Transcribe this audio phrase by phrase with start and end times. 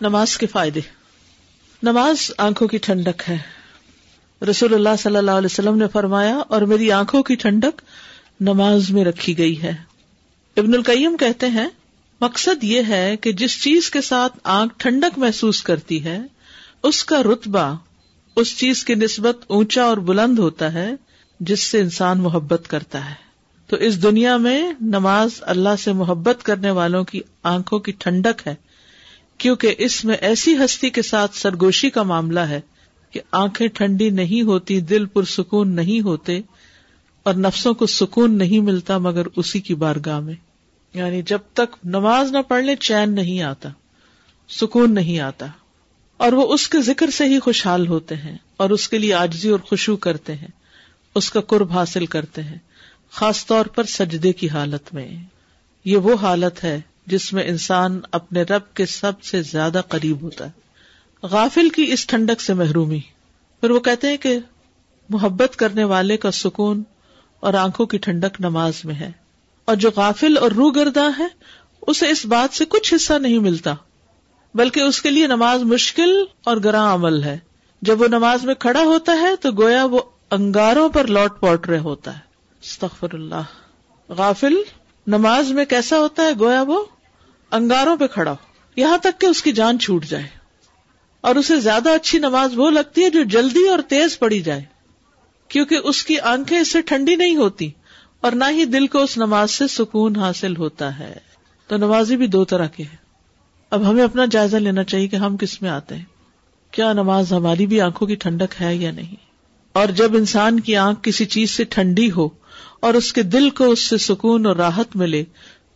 [0.00, 0.80] نماز کے فائدے۔
[1.82, 3.38] نماز آنکھوں کی ٹھنڈک ہے۔
[4.50, 7.82] رسول اللہ صلی اللہ علیہ وسلم نے فرمایا، اور میری آنکھوں کی ٹھنڈک
[8.40, 9.72] نماز میں رکھی گئی ہے۔
[10.56, 11.68] ابن القیم کہتے ہیں،
[12.20, 16.18] مقصد یہ ہے کہ جس چیز کے ساتھ آنکھ ٹھنڈک محسوس کرتی ہے،
[16.82, 17.74] اس کا رتبہ،
[18.36, 20.90] اس چیز کی نسبت اونچا اور بلند ہوتا ہے،
[21.40, 23.14] جس سے انسان محبت کرتا ہے۔
[23.66, 28.54] تو اس دنیا میں نماز اللہ سے محبت کرنے والوں کی آنکھوں کی ٹھنڈک ہے۔
[29.38, 32.60] کیونکہ اس میں ایسی ہستی کے ساتھ سرگوشی کا معاملہ ہے
[33.10, 36.40] کہ آنکھیں ٹھنڈی نہیں ہوتی، دل پرسکون نہیں ہوتے
[37.22, 40.34] اور نفسوں کو سکون نہیں ملتا مگر اسی کی بارگاہ میں۔
[40.94, 43.68] یعنی جب تک نماز نہ پڑھ لے، چین نہیں آتا،
[44.48, 45.46] سکون نہیں آتا۔
[46.16, 49.48] اور وہ اس کے ذکر سے ہی خوشحال ہوتے ہیں اور اس کے لیے آجزی
[49.48, 50.48] اور خوشبو کرتے ہیں،
[51.14, 52.58] اس کا قرب حاصل کرتے ہیں،
[53.10, 55.08] خاص طور پر سجدے کی حالت میں۔
[55.84, 60.46] یہ وہ حالت ہے جس میں انسان اپنے رب کے سب سے زیادہ قریب ہوتا
[60.46, 60.50] ہے۔
[61.22, 63.00] غافل کی اس ٹھنڈک سے محرومی۔
[63.60, 64.38] پھر وہ کہتے ہیں کہ
[65.08, 66.82] محبت کرنے والے کا سکون
[67.40, 69.12] اور آنکھوں کی ٹھنڈک نماز میں ہے۔
[69.64, 71.26] اور جو غافل اور روحردہ ہے،
[71.86, 73.74] اسے اس بات سے کچھ حصہ نہیں ملتا،
[74.54, 77.38] بلکہ اس کے لیے نماز مشکل اور گراں عمل ہے۔
[77.82, 80.00] جب وہ نماز میں کھڑا ہوتا ہے، تو گویا وہ
[80.30, 82.20] انگاروں پر لوٹ پوٹ رہے ہوتا ہے۔
[82.62, 83.42] استغفر اللہ۔
[84.08, 84.54] غافل
[85.06, 86.84] نماز میں کیسا ہوتا ہے؟ گویا وہ
[87.56, 88.36] انگاروں پہ کھڑا ہو۔
[88.76, 90.26] یہاں تک کہ اس کی جان چھوٹ جائے۔
[91.20, 94.64] اور اسے زیادہ اچھی نماز وہ لگتی ہے جو جلدی اور تیز پڑی جائے۔
[95.48, 97.70] کیونکہ اس کی آنکھیں اس سے ٹھنڈی نہیں ہوتی
[98.20, 101.14] اور نہ ہی دل کو اس نماز سے سکون حاصل ہوتا ہے۔
[101.66, 102.96] تو نمازی بھی دو طرح کے ہیں۔
[103.70, 106.04] اب ہمیں اپنا جائزہ لینا چاہیے کہ ہم کس میں آتے ہیں۔
[106.70, 109.14] کیا نماز ہماری بھی آنکھوں کی ٹھنڈک ہے یا نہیں؟
[109.72, 112.28] اور جب انسان کی آنکھ کسی چیز سے ٹھنڈی ہو
[112.80, 115.24] اور اس کے دل کو اس سے سکون اور راحت ملے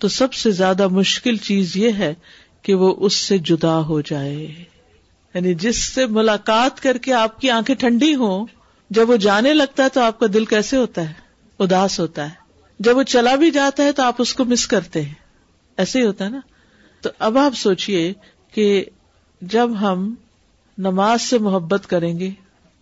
[0.00, 2.14] تو سب سے زیادہ مشکل چیز یہ ہے
[2.62, 4.34] کہ وہ اس سے جدا ہو جائے۔
[5.34, 8.46] یعنی جس سے ملاقات کر کے آپ کی آنکھیں ٹھنڈی ہوں،
[8.90, 11.14] جب وہ جانے لگتا ہے تو آپ کا دل کیسے ہوتا ہے؟
[11.58, 12.34] اداس ہوتا ہے۔
[12.80, 15.14] جب وہ چلا بھی جاتا ہے تو آپ اس کو مس کرتے ہیں۔
[15.76, 16.40] ایسے ہی ہوتا ہے نا؟
[17.00, 18.12] تو اب آپ سوچئے
[18.54, 18.84] کہ
[19.42, 20.14] جب ہم
[20.78, 22.30] نماز سے محبت کریں گے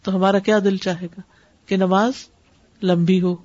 [0.02, 1.20] تو ہمارا کیا دل چاہے گا؟
[1.66, 2.12] کہ نماز
[2.82, 3.36] لمبی ہو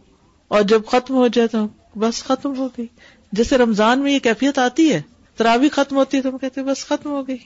[0.48, 2.88] اور جب ختم ہو جائے تو بس ختم ہو گئی۔
[3.34, 5.02] جیسے رمضان میں یہ کیفیت آتی ہے
[5.36, 7.38] تراوی ختم ہوتی ہے تو ہم کہتے بس ختم ہو گئی۔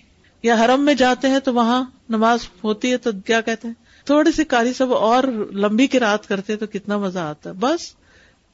[0.44, 3.76] یا حرم میں جاتے ہیں تو وہاں نماز ہوتی ہے تو کیا کہتے ہیں؟
[4.06, 7.96] تھوڑی سی کاری سب اور لمبی کی رات کرتے تو کتنا مزہ آتا ہے۔ بس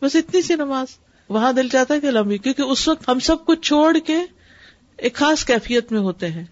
[0.02, 0.88] بس اتنی سی نماز۔
[1.30, 4.18] وہاں دل چاہتا ہے کہ لمبی، کیونکہ اس وقت ہم سب کچھ چھوڑ کے
[4.98, 6.46] ایک خاص کیفیت میں ہوتے ہیں۔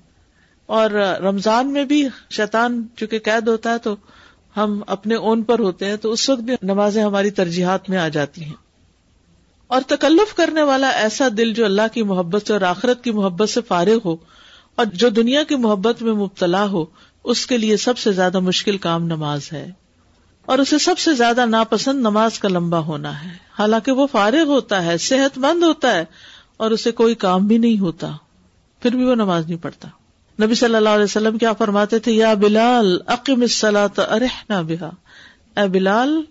[0.65, 3.95] اور رمضان میں بھی شیطان چونکہ قید ہوتا ہے تو
[4.57, 8.07] ہم اپنے اون پر ہوتے ہیں تو اس وقت بھی نمازیں ہماری ترجیحات میں آ
[8.07, 8.70] جاتی ہیں۔
[9.71, 13.49] اور تکلف کرنے والا ایسا دل جو اللہ کی محبت سے اور آخرت کی محبت
[13.49, 14.15] سے فارغ ہو
[14.75, 16.85] اور جو دنیا کی محبت میں مبتلا ہو،
[17.23, 19.71] اس کے لیے سب سے زیادہ مشکل کام نماز ہے۔
[20.45, 23.29] اور اسے سب سے زیادہ ناپسند نماز کا لمبا ہونا ہے۔
[23.59, 26.05] حالانکہ وہ فارغ ہوتا ہے، صحت مند ہوتا ہے
[26.57, 28.11] اور اسے کوئی کام بھی نہیں ہوتا۔
[28.79, 29.87] پھر بھی وہ نماز نہیں پڑھتا۔
[30.45, 33.45] نبی صلی اللہ علیہ وسلم کیا فرماتے تھے، یا بلال عقیم
[33.97, 34.89] ارحنا بہا۔
[35.61, 36.21] اے بلال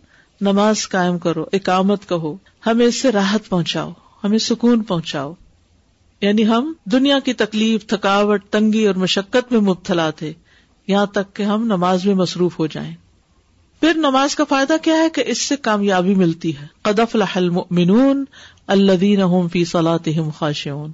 [0.40, 2.36] نماز قائم کرو، اقامت کہو،
[2.66, 3.92] ہمیں اس سے راحت پہنچاؤ،
[4.24, 5.34] ہمیں سکون پہنچاؤ۔
[6.20, 10.32] یعنی ہم دنیا کی تکلیف، تھکاوٹ، تنگی اور مشقت میں مبتلا تھے،
[10.86, 12.94] یہاں تک کہ ہم نماز میں مصروف ہو جائیں۔
[13.80, 18.24] پھر نماز کا فائدہ کیا ہے کہ اس سے کامیابی ملتی ہے۔ قدف المؤمنون
[18.66, 20.92] الذین هم فی صلاتهم خاشعون۔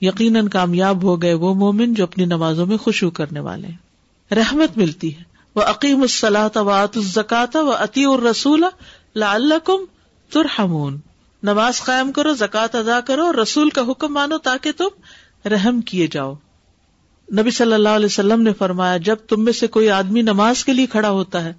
[0.00, 3.68] یقیناً کامیاب ہو گئے وہ مومن جو اپنی نمازوں میں خوشبو کرنے والے
[4.34, 5.27] رحمت ملتی ہے۔
[5.58, 8.64] وہ عقیم السلاۃ و الزکات و عطی الرسول
[9.16, 9.84] لعلکم
[10.30, 11.00] ترحمون۔
[11.42, 14.88] نماز قائم کرو زکات ادا کرو، رسول کا حکم مانو تاکہ تم
[15.48, 16.34] رحم کیے جاؤ۔
[17.32, 20.72] نبی صلی اللہ علیہ وسلم نے فرمایا، جب تم میں سے کوئی آدمی نماز کے
[20.72, 21.52] لیے کھڑا ہوتا ہے،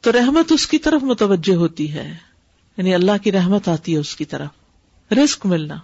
[0.00, 2.16] تو رحمت اس کی طرف متوجہ ہوتی ہے۔
[2.76, 4.48] یعنی اللہ کی رحمت آتی ہے اس کی طرف۔
[5.12, 5.76] رسک ملنا۔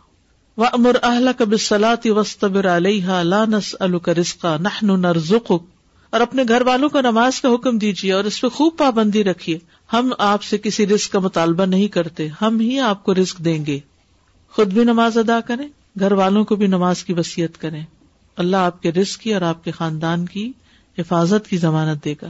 [0.57, 5.53] و امر اہل کب سلاتی وسطبر علیہ لانس الکرسکا نہ نرزق
[6.10, 9.59] اور اپنے گھر والوں کو نماز کا حکم دیجیے اور اس پہ خوب پابندی رکھیے۔
[9.92, 13.66] ہم آپ سے کسی رسک کا مطالبہ نہیں کرتے۔ ہم ہی آپ کو رسک دیں
[13.66, 13.78] گے۔
[14.53, 15.68] خود بھی نماز ادا کریں،
[15.98, 17.84] گھر والوں کو بھی نماز کی وسیعت کریں۔
[18.36, 20.53] اللہ آپ کے رسک کی اور آپ کے خاندان کی
[20.98, 22.28] حفاظت کی ضمانت دے گا۔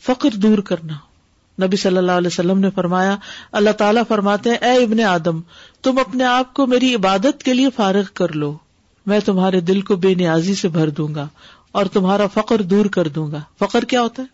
[0.00, 0.94] فقر دور کرنا۔
[1.66, 3.16] نبی صلی اللہ علیہ وسلم نے فرمایا،
[3.52, 5.40] اللہ تعالیٰ فرماتے ہیں، اے ابن آدم،
[5.82, 8.58] تم اپنے آپ کو میری عبادت کے لیے فارغ کر لو۔
[9.06, 11.28] میں تمہارے دل کو بے نیازی سے بھر دوں گا۔
[11.74, 14.28] اور تمہارا فقر دور کر دوں گا۔ فقر کیا ہوتا ہے؟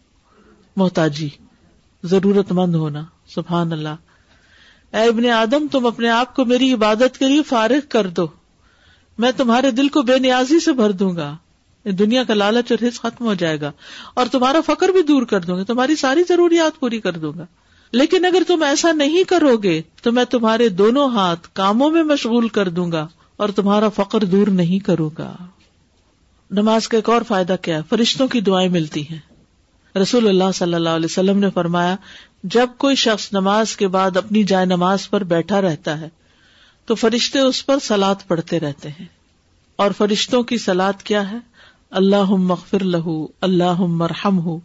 [0.77, 1.29] محتاجی
[2.05, 3.03] ضرورت مند ہونا۔
[3.35, 3.89] سبحان اللہ۔
[4.93, 8.27] اے ابن آدم، تم اپنے آپ کو میری عبادت کے لیے فارغ کر دو۔
[9.19, 11.37] میں تمہارے دل کو بے نیازی سے بھر دوں گا۔
[11.85, 13.73] دنیا کا لالچ اور حص ختم ہو جائے گا۔
[14.15, 17.47] اور تمہارا فخر بھی دور کر دوں گا۔ تمہاری ساری ضروریات پوری کر دوں گا۔
[17.93, 22.49] لیکن اگر تم ایسا نہیں کرو گے، تو میں تمہارے دونوں ہاتھ کاموں میں مشغول
[22.49, 25.37] کر دوں گا اور تمہارا فقر دور نہیں کروں گا۔
[26.51, 29.19] نماز کا ایک اور فائدہ کیا ہے؟ فرشتوں کی دعائیں ملتی ہیں۔
[29.99, 31.97] رسول اللہ صلی اللہ علیہ وسلم نے فرمایا،
[32.45, 36.09] جب کوئی شخص نماز کے بعد اپنی جائے نماز پر بیٹھا رہتا ہے،
[36.87, 39.07] تو فرشتے اس پر سلاد پڑھتے رہتے ہیں۔
[39.77, 41.37] اور فرشتوں کی سلاد کیا ہے؟
[41.91, 44.57] اللہ مغفر لہو اللہ مرحم ہو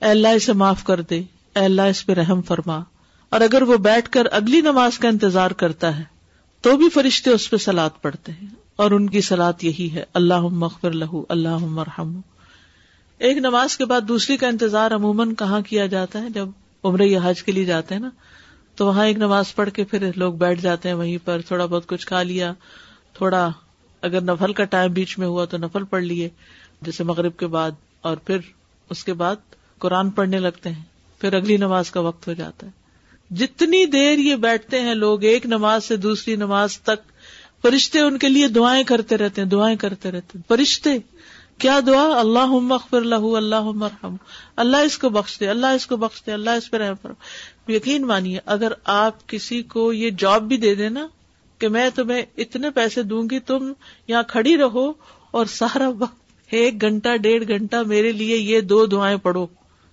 [0.00, 1.18] اے اللہ اسے معاف کر دے،
[1.56, 2.80] اے اللہ اس پہ رحم فرما۔
[3.28, 6.04] اور اگر وہ بیٹھ کر اگلی نماز کا انتظار کرتا ہے،
[6.60, 10.40] تو بھی فرشتے اس پہ سلاد پڑھتے ہیں۔ اور ان کی سلاد یہی ہے۔ اللہ
[10.40, 12.20] مغفر لہو اللہ مرحم
[13.18, 16.48] ایک نماز کے بعد دوسری کا انتظار عموماً کہاں کیا جاتا ہے؟ جب
[16.84, 18.10] عمر یا حج کے لیے جاتے ہیں نا،
[18.76, 21.86] تو وہاں ایک نماز پڑھ کے پھر لوگ بیٹھ جاتے ہیں وہیں پر، تھوڑا بہت
[21.86, 22.52] کچھ کھا لیا،
[23.12, 23.50] تھوڑا
[24.02, 26.28] اگر نفل کا ٹائم بیچ میں ہوا تو نفل پڑھ لیے،
[26.82, 27.70] جیسے مغرب کے بعد،
[28.00, 28.38] اور پھر
[28.90, 29.36] اس کے بعد
[29.78, 30.82] قرآن پڑھنے لگتے ہیں۔
[31.20, 32.72] پھر اگلی نماز کا وقت ہو جاتا ہے۔
[33.34, 37.17] جتنی دیر یہ بیٹھتے ہیں لوگ، ایک نماز سے دوسری نماز تک
[37.62, 40.90] فرشتے ان کے لیے دعائیں کرتے رہتے ہیں، دعائیں کرتے رہتے ہیں۔ فرشتے،
[41.58, 44.16] کیا دعا؟ اللہ مغفر اللہ اللہ مرحم
[44.56, 47.06] اللہ اس کو بخش دے، اللہ اس کو بخش دے، اللہ اس پہ رحم
[47.68, 51.06] یقین مانیے، اگر آپ کسی کو یہ جاب بھی دے دینا
[51.58, 53.72] کہ میں تمہیں اتنے پیسے دوں گی، تم
[54.08, 54.92] یہاں کھڑی رہو
[55.30, 56.16] اور سارا وقت
[56.50, 59.46] ایک گھنٹہ، ڈیڑھ گھنٹہ میرے لیے یہ دو دعائیں پڑھو،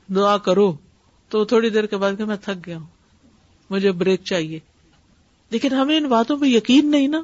[0.07, 0.73] دعا کرو۔
[1.29, 2.85] تو تھوڑی دیر کے بعد کہ میں تھک گیا ہوں،
[3.69, 4.59] مجھے بریک چاہیے۔
[5.49, 7.21] لیکن ہمیں ان باتوں پہ یقین نہیں نا۔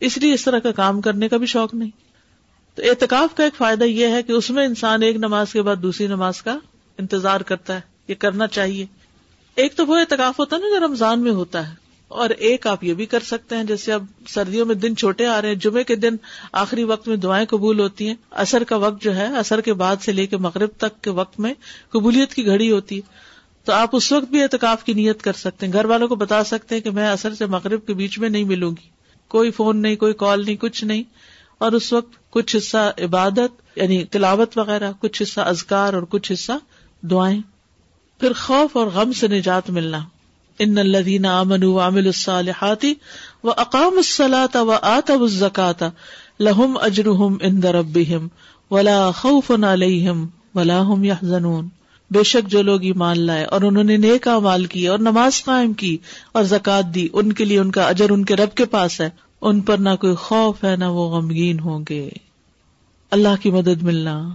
[0.00, 1.90] اس لیے اس طرح کا کام کرنے کا بھی شوق نہیں۔
[2.74, 5.76] تو اعتکاف کا ایک فائدہ یہ ہے کہ اس میں انسان ایک نماز کے بعد
[5.76, 6.58] دوسری نماز کا
[6.98, 8.86] انتظار کرتا ہے، یہ کرنا چاہیے۔
[9.54, 11.74] ایک تو وہ اعتکاف ہوتا ہے نا جو رمضان میں ہوتا ہے۔
[12.08, 15.42] اور ایک آپ یہ بھی کر سکتے ہیں، جیسے اب سردیوں میں دن چھوٹے آ
[15.42, 16.16] رہے ہیں، جمعے کے دن
[16.52, 19.96] آخری وقت میں دعائیں قبول ہوتی ہیں۔ اثر کا وقت جو ہے اثر کے بعد
[20.02, 21.54] سے لے کے مغرب تک کے وقت میں
[21.88, 23.00] قبولیت کی گھڑی ہوتی ہے۔
[23.64, 26.44] تو آپ اس وقت بھی اعتکاف کی نیت کر سکتے ہیں۔ گھر والوں کو بتا
[26.44, 28.97] سکتے ہیں کہ میں اثر سے مغرب کے بیچ میں نہیں ملوں گی۔
[29.28, 31.02] کوئی فون نہیں، کوئی کال نہیں، کچھ نہیں۔
[31.58, 36.52] اور اس وقت کچھ حصہ عبادت یعنی تلاوت وغیرہ، کچھ حصہ ازکار اور کچھ حصہ
[37.02, 37.40] دعائیں۔
[38.20, 39.98] پھر خوف اور غم سے نجات ملنا۔
[40.58, 42.84] ان الدین امن عامل الصالحات
[43.44, 45.82] و اقام الصلاۃ و آتب الزکات
[46.40, 48.28] لہم اجرہم ان ربہم
[48.70, 51.68] ولا خوف علیہم ولا هم يحزنون
[52.10, 55.72] بے شک جو لوگ ایمان لائے اور انہوں نے نیک مال کی اور نماز قائم
[55.72, 55.96] کی
[56.32, 59.10] اور زکات دی، ان کے لیے ان کا اجر ان کے رب کے پاس ہے،
[59.40, 62.08] ان پر نہ کوئی خوف ہے، نہ وہ غمگین ہوں گے۔
[63.10, 64.28] اللہ کی مدد ملنا۔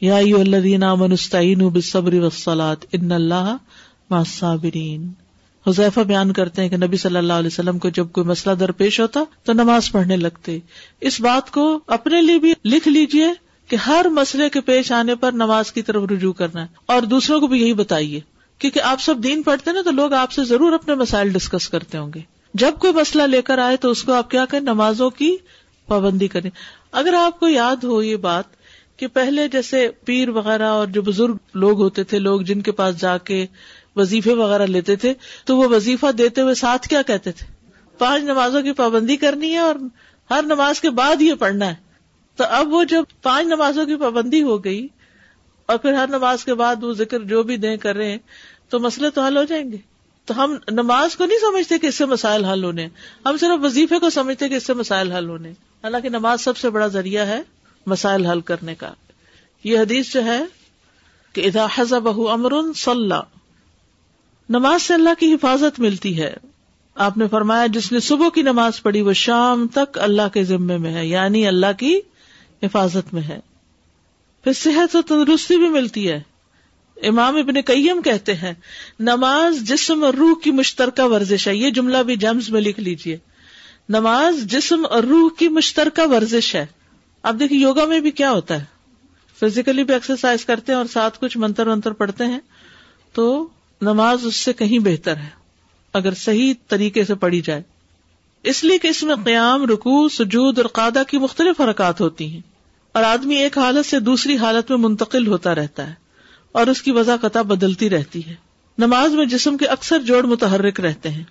[0.00, 3.56] یا الذین آمنوا استعینوا بالصبر والصلاة ان اللہ
[4.10, 5.12] مع الصابرین۔
[5.66, 9.00] حذیفہ بیان کرتے ہیں کہ نبی صلی اللہ علیہ وسلم کو جب کوئی مسئلہ درپیش
[9.00, 10.58] ہوتا تو نماز پڑھنے لگتے۔
[11.00, 15.32] اس بات کو اپنے لیے بھی لکھ لیجیے۔ کہ ہر مسئلے کے پیش آنے پر
[15.32, 18.20] نماز کی طرف رجوع کرنا ہے۔ اور دوسروں کو بھی یہی بتائیے،
[18.58, 21.98] کیونکہ آپ سب دین پڑھتے نا، تو لوگ آپ سے ضرور اپنے مسائل ڈسکس کرتے
[21.98, 22.20] ہوں گے۔
[22.54, 25.36] جب کوئی مسئلہ لے کر آئے تو اس کو آپ کیا کریں نمازوں کی
[25.86, 26.50] پابندی کریں۔
[26.92, 28.44] اگر آپ کو یاد ہو یہ بات
[28.96, 33.00] کہ پہلے جیسے پیر وغیرہ اور جو بزرگ لوگ ہوتے تھے، لوگ جن کے پاس
[33.00, 33.46] جا کے
[33.96, 35.14] وظیفے وغیرہ لیتے تھے،
[35.44, 37.46] تو وہ وظیفہ دیتے ہوئے ساتھ کیا کہتے تھے؟
[37.98, 39.74] پانچ نمازوں کی پابندی کرنی ہے اور
[40.30, 41.83] ہر نماز کے بعد یہ پڑھنا ہے۔
[42.36, 44.88] تو اب وہ جب پانچ نمازوں کی پابندی ہو گئی
[45.66, 48.18] اور پھر ہر نماز کے بعد وہ ذکر جو بھی دیں کر رہے ہیں،
[48.68, 49.76] تو مسئلے تو حل ہو جائیں گے۔
[50.24, 52.88] تو ہم نماز کو نہیں سمجھتے کہ اس سے مسائل حل ہونے
[53.26, 56.70] ہم صرف وظیفے کو سمجھتے کہ اس سے مسائل حل ہونے حالانکہ نماز سب سے
[56.70, 57.42] بڑا ذریعہ ہے
[57.86, 58.90] مسائل حل کرنے کا۔
[59.64, 60.42] یہ حدیث جو ہے
[61.32, 63.20] کہ ادا حضب امر صلاح
[64.48, 66.34] نماز سے اللہ کی حفاظت ملتی ہے۔
[66.94, 70.76] آپ نے فرمایا جس نے صبح کی نماز پڑھی وہ شام تک اللہ کے ذمے
[70.76, 72.00] میں ہے یعنی اللہ کی
[72.62, 73.40] حفاظت میں ہے۔
[74.44, 76.22] پھر صحت و تندرستی بھی ملتی ہے۔
[77.02, 78.52] امام ابن قیم کہتے ہیں،
[79.00, 83.18] نماز جسم اور روح کی مشترکہ ورزش ہے۔ یہ جملہ بھی جمز میں لکھ لیجیے
[83.88, 86.66] نماز جسم اور روح کی مشترکہ ورزش ہے۔
[87.22, 88.64] اب دیکھیے، یوگا میں بھی کیا ہوتا ہے؟
[89.40, 92.40] فزیکلی بھی ایکسرسائز کرتے ہیں اور ساتھ کچھ منتر ونتر پڑھتے ہیں۔
[93.12, 93.48] تو
[93.80, 95.28] نماز اس سے کہیں بہتر ہے،
[95.92, 97.62] اگر صحیح طریقے سے پڑھی جائے۔
[98.44, 102.40] اس لیے کہ اس میں قیام رکو سجود اور قادہ کی مختلف حرکات ہوتی ہیں۔
[102.92, 105.94] اور آدمی ایک حالت سے دوسری حالت میں منتقل ہوتا رہتا ہے
[106.52, 108.34] اور اس کی وضاح قطع بدلتی رہتی ہے۔
[108.78, 111.24] نماز میں جسم کے اکثر جوڑ متحرک رہتے ہیں۔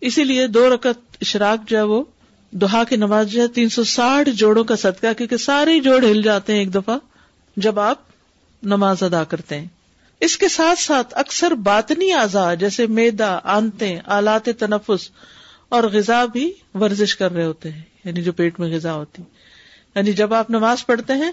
[0.00, 2.04] اسی لیے دو رکت اشراق جو ہے وہ
[2.50, 6.22] دوہا کی نماز جو ہے تین سو ساٹھ جوڑوں کا صدقہ، کیونکہ سارے جوڑ ہل
[6.22, 6.98] جاتے ہیں ایک دفعہ
[7.56, 7.98] جب آپ
[8.62, 9.68] نماز ادا کرتے ہیں۔
[10.20, 15.10] اس کے ساتھ ساتھ اکثر باطنی اعضاء جیسے میدا آنتے آلات تنفس
[15.74, 19.22] اور غذا بھی ورزش کر رہے ہوتے ہیں یعنی جو پیٹ میں غذا ہوتی۔
[19.96, 21.32] یعنی جب آپ نماز پڑھتے ہیں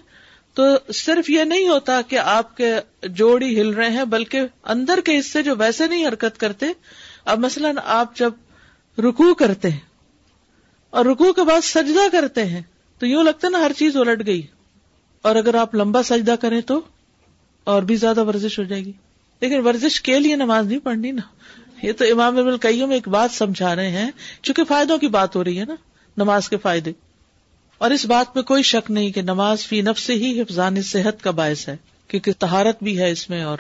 [0.54, 5.20] تو صرف یہ نہیں ہوتا کہ آپ کے جوڑی ہل رہے ہیں، بلکہ اندر کے
[5.20, 6.66] حصے جو ویسے نہیں حرکت کرتے،
[7.26, 8.34] اب مثلاً آپ جب
[8.98, 9.80] رکو کرتے ہیں
[10.90, 12.62] اور رکو کے بعد سجدہ کرتے ہیں،
[13.00, 14.42] تو یوں لگتا ہے نا ہر چیز الٹ گئی۔
[15.22, 16.82] اور اگر آپ لمبا سجدہ کریں تو
[17.64, 18.92] اور بھی زیادہ ورزش ہو جائے گی۔
[19.40, 21.22] لیکن ورزش کے لیے نماز نہیں پڑھنی نا۔
[21.82, 24.12] یہ تو امام ابن القیوں میں ایک بات سمجھا رہے ہیں،
[24.42, 25.76] چونکہ فائدوں کی بات ہو رہی ہے نا،
[26.18, 26.92] نماز کے فائدے۔
[27.78, 31.24] اور اس بات میں کوئی شک نہیں کہ نماز فی نف سے ہی حفظان صحت
[31.24, 33.58] کا باعث ہے، کیونکہ تہارت بھی ہے اس میں اور۔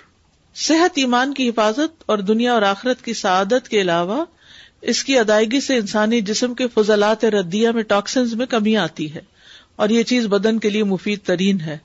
[0.55, 4.25] صحت ایمان کی حفاظت اور دنیا اور آخرت کی سعادت کے علاوہ،
[4.81, 9.21] اس کی ادائیگی سے انسانی جسم کے فضلات ردیہ میں ٹاکسنز میں کمی آتی ہے۔
[9.75, 11.77] اور یہ چیز بدن کے لیے مفید ترین ہے۔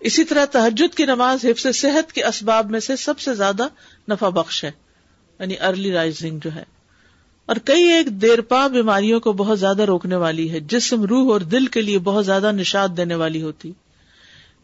[0.00, 3.66] اسی طرح تحجد کی نماز حفظ صحت کے اسباب میں سے سب سے زیادہ
[4.10, 4.85] نفع بخش ہے۔
[5.40, 6.62] یعنی ارلی رائزنگ جو ہے۔
[7.46, 11.40] اور کئی ایک دیر پا بیماریوں کو بہت زیادہ روکنے والی ہے۔ جسم، روح اور
[11.40, 13.72] دل کے لیے بہت زیادہ نشاد دینے والی ہوتی۔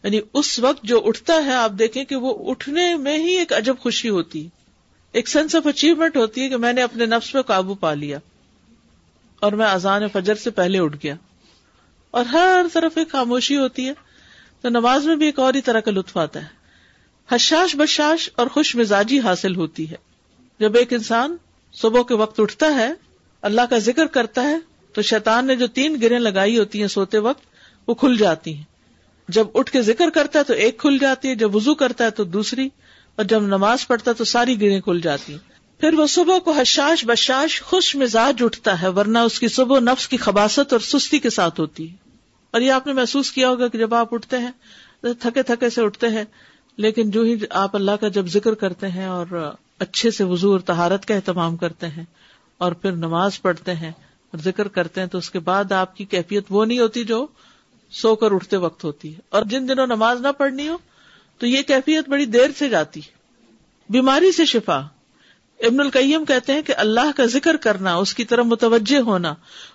[0.03, 3.75] یعنی اس وقت جو اٹھتا ہے، آپ دیکھیں کہ وہ اٹھنے میں ہی ایک عجب
[3.79, 4.47] خوشی ہوتی۔
[5.11, 8.19] ایک سینس آف اچیومنٹ ہوتی ہے کہ میں نے اپنے نفس پہ قابو پا لیا۔
[9.39, 11.15] اور میں اذان فجر سے پہلے اٹھ گیا۔
[12.11, 13.93] اور ہر طرف ایک خاموشی ہوتی ہے۔
[14.61, 16.47] تو نماز میں بھی ایک اور ہی طرح کا لطف آتا ہے۔
[17.31, 20.12] حشاش بشاش اور خوش مزاجی حاصل ہوتی ہے۔
[20.59, 21.37] جب ایک انسان
[21.73, 22.93] صبح کے وقت اٹھتا ہے،
[23.41, 24.57] اللہ کا ذکر کرتا ہے،
[24.93, 27.41] تو شیطان نے جو تین گریں لگائی ہوتی ہیں سوتے وقت،
[27.87, 28.63] وہ کھل جاتی ہیں۔
[29.27, 32.09] جب اٹھ کے ذکر کرتا ہے تو ایک کھل جاتی ہے، جب وزو کرتا ہے
[32.09, 32.69] تو دوسری،
[33.15, 36.51] اور جب نماز پڑھتا ہے تو ساری گریں کھل جاتی ہیں۔ پھر وہ صبح کو
[36.51, 41.19] حشاش بشاش خوش مزاج اٹھتا ہے، ورنہ اس کی صبح نفس کی خباست اور سستی
[41.19, 41.95] کے ساتھ ہوتی ہے۔
[42.51, 44.51] اور یہ آپ نے محسوس کیا ہوگا کہ جب آپ اٹھتے ہیں،
[45.01, 46.23] تھکے تھکے سے اٹھتے ہیں،
[46.77, 50.59] لیکن جو ہی آپ اللہ کا جب ذکر کرتے ہیں اور اچھے سے وضو اور
[50.59, 52.03] تہارت کا اہتمام کرتے ہیں
[52.57, 53.91] اور پھر نماز پڑھتے ہیں
[54.31, 57.25] اور ذکر کرتے ہیں تو اس کے بعد آپ کی کیفیت وہ نہیں ہوتی جو
[57.91, 60.77] سو کر اٹھتے وقت ہوتی ہے۔ اور جن دنوں نماز نہ پڑھنی ہو
[61.37, 63.01] تو یہ کیفیت بڑی دیر سے جاتی
[63.89, 64.81] بیماری سے شفا۔
[65.59, 69.33] ابن القیم کہتے ہیں کہ اللہ کا ذکر کرنا، اس کی طرف متوجہ ہونا،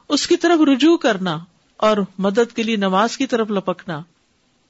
[0.08, 1.38] اس کی طرف رجوع کرنا
[1.76, 4.02] اور مدد کے لیے نماز کی طرف لپکنا۔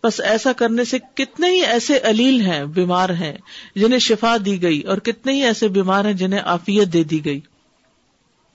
[0.04, 3.36] بس ایسا کرنے سے کتنے ہی ایسے علیل ہیں، بیمار ہیں،
[3.76, 7.40] جنہیں شفا دی گئی اور کتنے ہی ایسے بیمار ہیں جنہیں آفیت دے دی گئی۔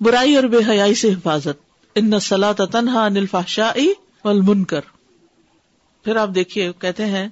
[0.02, 1.64] برائی اور بے حیائی سے حفاظت۔
[1.96, 3.08] ان سلا تنہا
[3.48, 3.94] شاہی
[4.26, 4.82] من کر
[6.04, 7.30] پھر آپ دیکھیے، کہتے ہیں،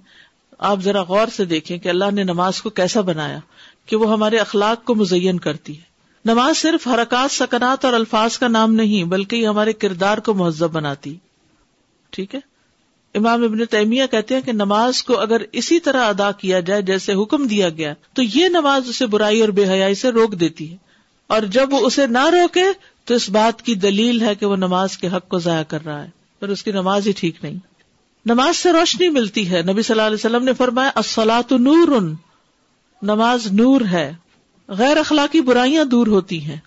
[0.60, 3.40] آپ ذرا غور سے دیکھیں کہ اللہ نے نماز کو کیسا بنایا،
[3.86, 5.84] کہ وہ ہمارے اخلاق کو مزین کرتی ہے۔
[6.26, 10.72] نماز صرف حرکات، سکنات اور الفاظ کا نام نہیں، بلکہ یہ ہمارے کردار کو مہذب
[10.72, 11.16] بناتی۔
[12.10, 12.51] ٹھیک ہے؟
[13.16, 17.14] امام ابن تیمیہ کہتے ہیں کہ نماز کو اگر اسی طرح ادا کیا جائے جیسے
[17.14, 20.78] حکم دیا گیا تو یہ نماز اسے برائی اور بے حیائی سے روک دیتی ہے۔
[21.28, 22.64] اور جب وہ اسے نہ روکے
[23.06, 26.04] تو اس بات کی دلیل ہے کہ وہ نماز کے حق کو ضائع کر رہا
[26.04, 27.58] ہے۔ پر اس کی نماز ہی ٹھیک نہیں۔
[28.26, 32.02] نماز سے روشنی ملتی ہے۔ نبی صلی اللہ علیہ وسلم نے فرمایا نور۔
[33.02, 34.14] نماز نور ہے۔
[34.68, 36.58] غیر اخلاقی برائیاں دور ہوتی ہیں۔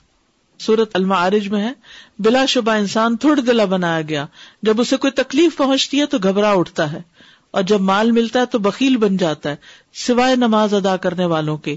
[0.58, 1.73] سورت المعارج میں ہے،
[2.18, 4.26] بلا شبہ انسان تھوڑ دلا بنایا گیا۔
[4.62, 7.02] جب اسے کوئی تکلیف پہنچتی ہے تو گھبرا اٹھتا ہے۔
[7.50, 9.56] اور جب مال ملتا ہے تو بکیل بن جاتا ہے،
[9.94, 11.76] سوائے نماز ادا کرنے والوں کے۔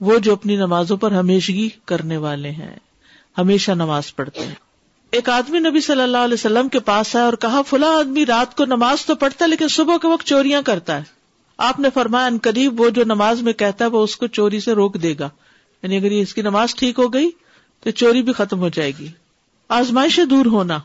[0.00, 2.76] وہ جو اپنی نمازوں پر ہمیشگی کرنے والے ہیں،
[3.38, 4.54] ہمیشہ نماز پڑھتے ہیں۔
[5.10, 8.56] ایک آدمی نبی صلی اللہ علیہ وسلم کے پاس آیا اور کہا، فلاں آدمی رات
[8.56, 11.02] کو نماز تو پڑھتا ہے لیکن صبح کے وقت چوریاں کرتا ہے۔
[11.58, 14.60] آپ نے فرمایا، ان قریب وہ جو نماز میں کہتا ہے وہ اس کو چوری
[14.60, 15.28] سے روک دے گا۔
[15.82, 17.30] یعنی اگر اس کی نماز ٹھیک ہو گئی
[17.80, 19.08] تو چوری بھی ختم ہو جائے گی۔
[19.68, 20.78] آزمائش دور ہونا۔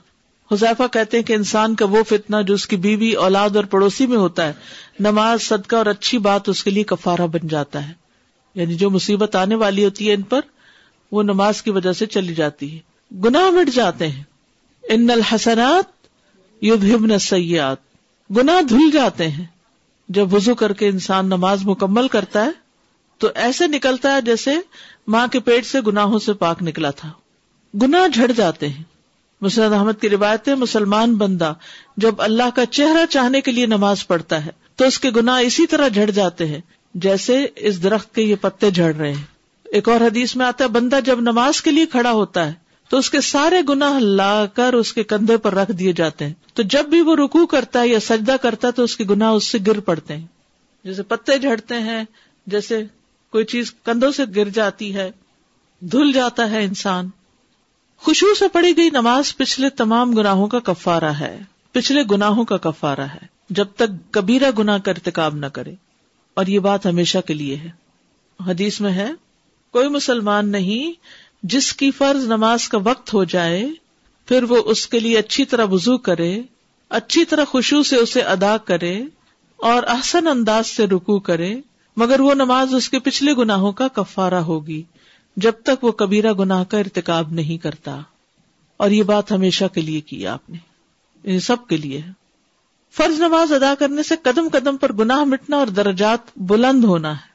[0.52, 4.08] حذیفہ کہتے ہیں کہ انسان کا وہ فتنا جو اس کی بیوی، اولاد اور پڑوسی
[4.08, 4.54] میں ہوتا ہے،
[5.00, 7.94] نماز، صدقہ اور اچھی بات اس کے لیے کفارہ بن جاتا ہے۔
[8.56, 10.40] یعنی جو مصیبت آنے والی ہوتی ہے ان پر،
[11.12, 12.80] وہ نماز کی وجہ سے چلی جاتی ہے۔
[13.24, 14.24] گناہ مٹ جاتے ہیں۔
[14.90, 16.08] ان الحسنات
[16.64, 16.76] یو
[17.22, 17.78] سیات
[18.38, 19.46] گناہ دھل جاتے ہیں۔
[20.10, 22.63] جب وضو کر کے انسان نماز مکمل کرتا ہے
[23.24, 24.52] تو ایسے نکلتا ہے جیسے
[25.08, 27.12] ماں کے پیٹ سے گناہوں سے پاک نکلا تھا۔
[27.82, 28.84] گناہ جھڑ جاتے ہیں۔
[29.42, 31.54] مسرد احمد کی روایتیں مسلمان بندہ
[31.98, 35.68] جب اللہ کا چہرہ چاہنے کے لیے نماز پڑھتا ہے، تو اس کے گناہ اسی
[35.68, 36.62] طرح جھڑ جاتے ہیں،
[36.94, 39.24] جیسے اس درخت کے یہ پتے جھڑ رہے ہیں۔
[39.64, 42.54] ایک اور حدیث میں آتا ہے، بندہ جب نماز کے لیے کھڑا ہوتا ہے،
[42.90, 46.34] تو اس کے سارے گناہ لا کر اس کے کندھے پر رکھ دیے جاتے ہیں۔
[46.54, 49.30] تو جب بھی وہ رکو کرتا ہے یا سجدہ کرتا ہے، تو اس کے گناہ
[49.30, 50.28] اس سے گر پڑتے ہیں۔
[50.84, 52.04] جیسے پتے جھڑتے ہیں،
[52.48, 52.84] جیسے
[53.34, 55.12] کوئی چیز کندھوں سے گر جاتی ہے،
[55.80, 57.10] دھل جاتا ہے انسان۔
[57.98, 61.40] خوشبو سے پڑی گئی نماز پچھلے تمام گناہوں کا کفارہ ہے۔
[61.72, 65.74] پچھلے گناہوں کا کفارہ ہے۔ جب تک کبیرہ گنا کا ارتکاب نہ کرے۔
[66.34, 67.70] اور یہ بات ہمیشہ کے لیے ہے۔
[68.48, 69.12] حدیث میں ہے،
[69.72, 70.94] کوئی مسلمان نہیں،
[71.44, 73.68] جس کی فرض نماز کا وقت ہو جائے،
[74.28, 76.42] پھر وہ اس کے لیے اچھی طرح وضو کرے،
[76.90, 79.04] اچھی طرح خوشبو سے اسے ادا کرے،
[79.58, 81.56] اور احسن انداز سے رکو کرے۔
[81.98, 84.84] مگر وہ نماز اس کے پچھلے گناہوں کا کفارہ ہوگی
[85.36, 88.00] جب تک وہ کبیرہ گناہ کا ارتکاب نہیں کرتا۔
[88.78, 90.58] اور یہ بات ہمیشہ کے لیے کی آپ نے۔
[91.40, 92.02] سب کے لیے۔
[92.92, 97.34] فرض نماز ادا کرنے سے قدم قدم پر گناہ مٹنا اور درجات بلند ہونا ہے۔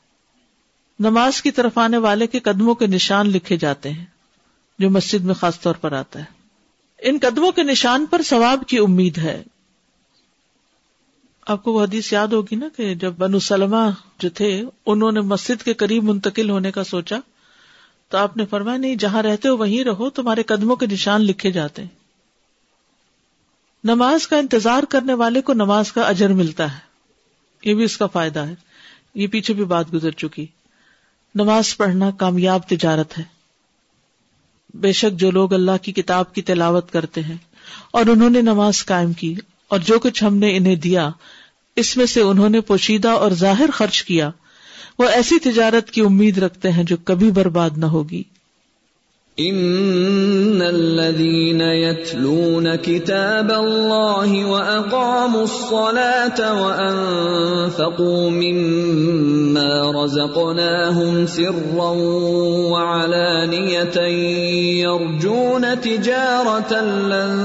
[0.99, 4.05] نماز کی طرف آنے والے کے قدموں کے نشان لکھے جاتے ہیں،
[4.79, 6.25] جو مسجد میں خاص طور پر آتا ہے۔
[6.99, 9.43] ان قدموں کے نشان پر ثواب کی امید ہے۔
[11.49, 15.21] آپ کو وہ حدیث یاد ہوگی نا کہ جب بنو سلمہ جو تھے، انہوں نے
[15.21, 17.17] مسجد کے قریب منتقل ہونے کا سوچا،
[18.09, 21.53] تو آپ نے فرمایا، نہیں، جہاں رہتے ہو وہیں رہو، تمہارے قدموں کے نشان لکھے
[21.53, 21.89] جاتے ہیں۔
[23.85, 26.79] نماز کا انتظار کرنے والے کو نماز کا اجر ملتا ہے۔
[27.65, 28.55] یہ بھی اس کا فائدہ ہے۔
[29.15, 30.47] یہ پیچھے بھی بات گزر چکی۔
[31.35, 33.25] نماز پڑھنا کامیاب تجارت ہے۔
[34.75, 37.37] بے شک جو لوگ اللہ کی کتاب کی تلاوت کرتے ہیں
[37.91, 39.35] اور انہوں نے نماز قائم کی
[39.69, 41.11] اور جو کچھ ہم نے انہیں دیا،
[41.77, 44.31] اس میں سے انہوں نے پوشیدہ اور ظاہر خرچ کیا۔
[44.99, 48.23] وہ ایسی تجارت کی امید رکھتے ہیں جو کبھی برباد نہ ہوگی۔
[49.41, 61.91] ان الذين يتلون كتاب الله واقاموا الصلاه وانفقوا مما رزقناهم سرا
[62.73, 64.01] وعلانيه
[64.83, 67.37] يرجون تجاره لن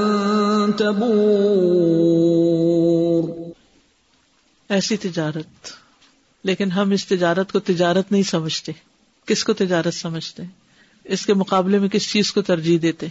[0.77, 1.93] تبور
[4.69, 5.69] ایسی تجارت،
[6.43, 8.71] لیکن ہم اس تجارت کو تجارت نہیں سمجھتے۔
[9.25, 10.62] کس کو تجارت سمجھتے؟ ہیں
[11.03, 13.05] اس کے مقابلے میں کس چیز کو ترجیح دیتے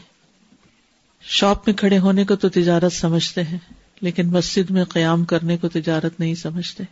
[1.20, 3.58] شاپ میں کھڑے ہونے کو تو تجارت سمجھتے ہیں،
[4.00, 6.84] لیکن مسجد میں قیام کرنے کو تجارت نہیں سمجھتے۔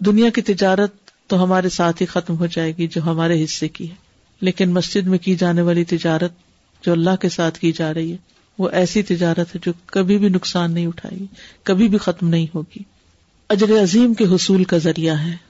[0.00, 0.92] دنیا کی تجارت
[1.26, 3.94] تو ہمارے ساتھ ہی ختم ہو جائے گی جو ہمارے حصے کی ہے۔
[4.40, 6.32] لیکن مسجد میں کی جانے والی تجارت
[6.86, 8.16] جو اللہ کے ساتھ کی جا رہی ہے،
[8.58, 11.26] وہ ایسی تجارت ہے جو کبھی بھی نقصان نہیں اٹھائے گی،
[11.62, 12.82] کبھی بھی ختم نہیں ہوگی۔
[13.48, 15.49] اجر عظیم کے حصول کا ذریعہ ہے۔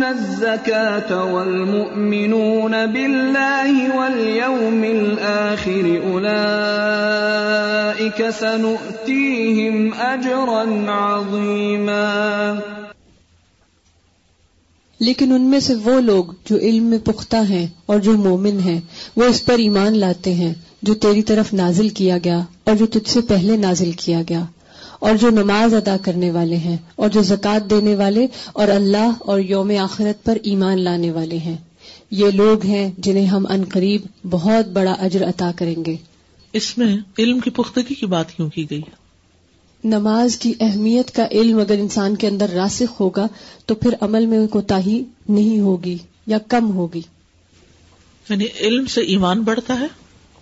[0.00, 6.30] والمؤتون الزكاة والمؤمنون بالله واليوم الآخر أولئك
[8.30, 12.58] سنؤتيهم أجرا عظيما
[15.00, 18.80] لیکن ان میں سے وہ لوگ جو علم میں پختہ ہیں اور جو مومن ہیں،
[19.16, 23.10] وہ اس پر ایمان لاتے ہیں جو تیری طرف نازل کیا گیا اور جو تجھ
[23.10, 24.44] سے پہلے نازل کیا گیا۔
[25.00, 29.40] اور جو نماز ادا کرنے والے ہیں اور جو زکوٰۃ دینے والے اور اللہ اور
[29.40, 31.56] یوم آخرت پر ایمان لانے والے ہیں۔
[32.10, 35.96] یہ لوگ ہیں جنہیں ہم ان قریب بہت بڑا اجر عطا کریں گے۔
[36.52, 38.82] اس میں علم کی پختگی کی بات کیوں کی گئی؟
[39.84, 43.26] نماز کی اہمیت کا علم اگر انسان کے اندر راسخ ہوگا
[43.66, 47.00] تو پھر عمل میں کوتاہی نہیں ہوگی یا کم ہوگی۔
[48.30, 49.86] یعنی علم سے ایمان بڑھتا ہے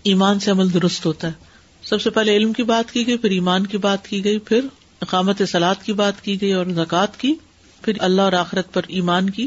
[0.02, 1.47] ایمان سے عمل درست ہوتا ہے۔
[1.88, 4.60] سب سے پہلے علم کی بات کی گئی، پھر ایمان کی بات کی گئی، پھر
[5.00, 7.34] اقامت سلاد کی بات کی گئی اور زکوٰۃ کی،
[7.82, 9.46] پھر اللہ اور آخرت پر ایمان کی۔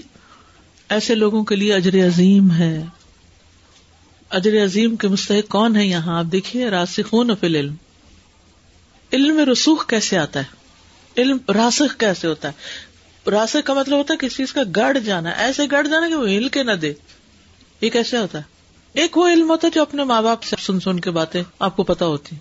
[0.89, 2.83] ایسے لوگوں کے لیے اجر عظیم ہے۔
[4.29, 7.75] اجر عظیم کے مستحق کون ہے یہاں؟ آپ دیکھیے، راسخون فل علم
[9.13, 10.45] علم میں رسوخ کیسے آتا ہے؟
[11.21, 12.53] علم راسخ کیسے ہوتا ہے؟
[13.29, 16.29] راسخ کا مطلب ہوتا ہے کسی چیز کا؟ گڑ جانا۔ ایسے گڑ جانا کہ وہ
[16.29, 16.93] ہل کے نہ دے۔
[17.81, 18.50] یہ کیسے ہوتا ہے؟
[18.93, 21.75] ایک وہ علم ہوتا ہے جو اپنے ماں باپ سے سن سن کے باتیں آپ
[21.75, 22.35] کو پتا ہوتی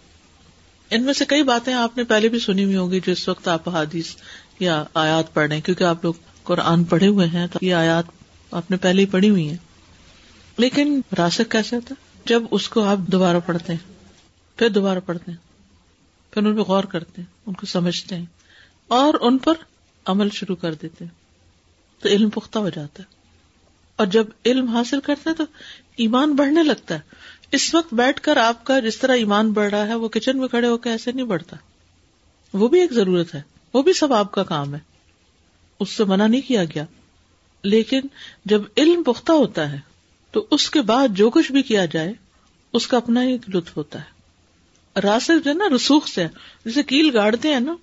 [0.91, 3.49] ان میں سے کئی باتیں آپ نے پہلے بھی سنی ہوئی ہوگی جو اس وقت
[3.49, 4.17] آپ حادث
[4.59, 8.05] یا آیات پڑھ رہے ہیں، کیونکہ آپ لوگ قرآن پڑھے ہوئے ہیں تو یہ آیات
[8.51, 9.57] آپ نے پہلے ہی پڑھی ہوئی ہیں۔
[10.57, 13.93] لیکن راسک کیسے ہوتا ہے جب اس کو آپ دوبارہ پڑھتے ہیں،
[14.59, 15.39] پھر دوبارہ پڑھتے ہیں،
[16.31, 18.27] پھر ان پہ غور کرتے ہیں، ان کو سمجھتے ہیں
[18.89, 19.53] اور ان پر
[20.07, 21.21] عمل شروع کر دیتے ہیں۔
[22.03, 23.21] تو علم پختہ ہو جاتا ہے۔
[23.97, 25.45] اور جب علم حاصل کرتے ہیں تو
[26.01, 27.01] ایمان بڑھنے لگتا ہے۔
[27.53, 30.49] اس وقت بیٹھ کر آپ کا جس طرح ایمان بڑھ رہا ہے، وہ کچن میں
[30.49, 31.57] کھڑے ہو کے ایسے نہیں بڑھتا۔
[32.53, 33.43] وہ بھی ایک ضرورت ہے۔
[33.75, 34.79] وہ بھی سب آپ کا کام ہے۔
[35.81, 36.85] اس سے منع نہیں کیا گیا۔
[37.63, 38.01] لیکن
[38.45, 39.79] جب علم پختہ ہوتا ہے،
[40.31, 42.13] تو اس کے بعد جو کچھ بھی کیا جائے،
[42.73, 44.21] اس کا اپنا ہی لطف ہوتا ہے۔
[45.01, 46.27] راسک جو ہے نا، رسوخ سے
[46.65, 47.75] جسے کیل گاڑتے ہیں نا،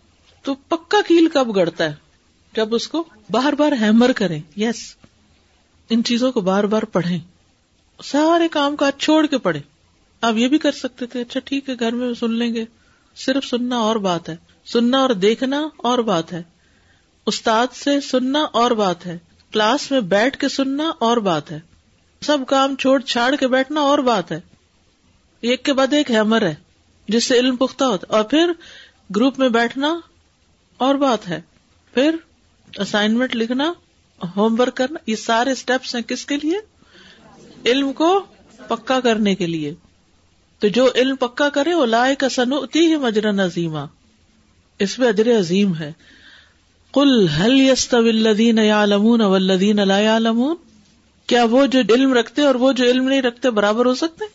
[0.44, 1.96] تو پکا کیل کب گڑتا ہے؟
[2.56, 4.96] جب اس کو بار بار ہیمر کریں۔ یس۔
[5.90, 7.20] ان چیزوں کو بار بار پڑھیں۔
[8.04, 9.60] سارے کام کاج چھوڑ کے پڑھے
[10.22, 12.66] آپ یہ بھی کر سکتے تھے اچھا ٹھیک ہے، گھر میں سن لیں گے۔
[13.16, 16.44] صرف سننا اور بات ہے۔ سننا اور دیکھنا اور بات ہے۔
[17.26, 19.18] استاد سے سننا اور بات ہے۔
[19.52, 21.60] کلاس میں بیٹھ کے سننا اور بات ہے۔
[22.22, 24.40] سب کام چھوڑ چھاڑ کے بیٹھنا اور بات ہے۔
[25.42, 26.56] ایک کے بعد ایک ہیمر ہے،
[27.08, 28.52] جس سے علم پختہ ہوتا اور پھر
[29.16, 30.00] گروپ میں بیٹھنا
[30.78, 31.42] اور بات ہے۔
[31.94, 32.16] پھر
[32.78, 33.74] اسائنمنٹ لکھنا
[34.36, 36.77] ہوم ورک کرنا، یہ سارے اسٹیپس ہیں کس کے لیے؟
[37.68, 38.24] علم کو
[38.68, 39.74] پکا کرنے کے لیے۔
[40.60, 43.80] تو جو علم پکا کرے وہ لائے کا سنوتی ہی مجرن عظیمہ
[44.80, 45.92] اس میں اجر عظیم ہے۔
[46.94, 50.56] کل حل یست ولدین یا لمون اولدین اللہ لمون
[51.28, 54.26] کیا وہ جو علم رکھتے اور وہ جو علم نہیں رکھتے برابر ہو سکتے؟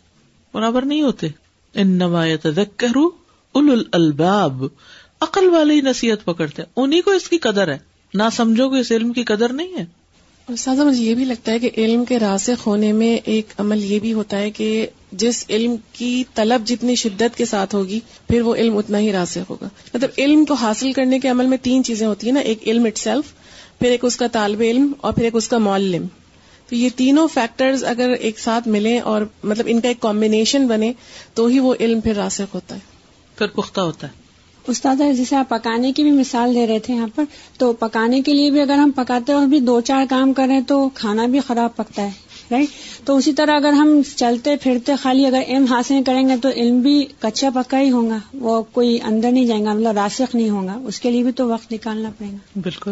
[0.53, 1.27] برابر نہیں ہوتے۔
[1.73, 2.47] ان نمایت
[3.55, 4.63] ال الباب
[5.21, 7.77] عقل والے ہی نصیحت پکڑتے انہیں کو اس کی قدر ہے۔
[8.13, 9.85] نہ سمجھو کہ اس علم کی قدر نہیں ہے۔
[10.47, 13.99] استاذہ، مجھے یہ بھی لگتا ہے کہ علم کے راسخ ہونے میں ایک عمل یہ
[13.99, 18.55] بھی ہوتا ہے کہ جس علم کی طلب جتنی شدت کے ساتھ ہوگی، پھر وہ
[18.55, 22.07] علم اتنا ہی راسخ ہوگا۔ مطلب علم کو حاصل کرنے کے عمل میں تین چیزیں
[22.07, 23.33] ہوتی ہیں نا، ایک علم اٹ سیلف
[23.79, 26.05] پھر ایک اس کا طالب علم اور پھر ایک اس کا معلم۔
[26.69, 30.93] تو یہ تینوں فیکٹرز اگر ایک ساتھ ملیں اور مطلب ان کا ایک کمبینیشن بنے،
[31.33, 32.79] تو ہی وہ علم پھر راسخ ہوتا ہے۔
[33.37, 34.22] پھر پختہ ہوتا ہے۔
[34.67, 37.23] استاد جیسے آپ پکانے کی بھی مثال دے رہے تھے یہاں پر،
[37.57, 40.89] تو پکانے کے لیے بھی اگر ہم پکاتے اور بھی دو چار کام کریں تو
[40.89, 42.11] کھانا بھی خراب پکتا ہے
[42.51, 42.67] رائٹ
[43.05, 46.81] تو اسی طرح اگر ہم چلتے پھرتے خالی اگر علم حاصل کریں گے، تو علم
[46.81, 50.79] بھی کچا پکا ہی ہوگا وہ کوئی اندر نہیں جائیں گا مطلب راسخ نہیں ہوگا
[50.83, 52.91] اس کے لیے بھی تو وقت نکالنا پڑے گا۔ بالکل۔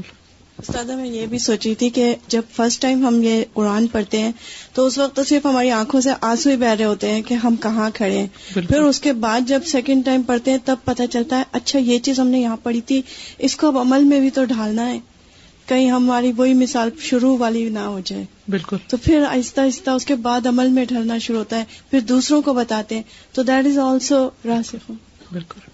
[0.62, 4.32] استاد میں یہ بھی سوچی تھی کہ جب فرسٹ ٹائم ہم یہ قرآن پڑھتے ہیں
[4.74, 7.34] تو اس وقت تو صرف ہماری آنکھوں سے آنسو ہی بہ رہے ہوتے ہیں کہ
[7.34, 11.04] ہم کہاں کھڑے ہیں۔ پھر اس کے بعد جب سیکنڈ ٹائم پڑھتے ہیں تب پتہ
[11.12, 13.02] چلتا ہے اچھا یہ چیز ہم نے یہاں پڑھی تھی
[13.40, 15.00] اس کو اب عمل میں بھی تو ڈھالنا ہے۔
[15.66, 20.06] کہیں ہماری وہی مثال شروع والی نہ ہو جائے۔ بالکل۔ تو پھر آہستہ آہستہ اس
[20.06, 23.66] کے بعد عمل میں ڈھلنا شروع ہوتا ہے پھر دوسروں کو بتاتے ہیں۔ تو دیٹ
[23.66, 24.92] از آلسو راسخ۔
[25.32, 25.71] بالکل۔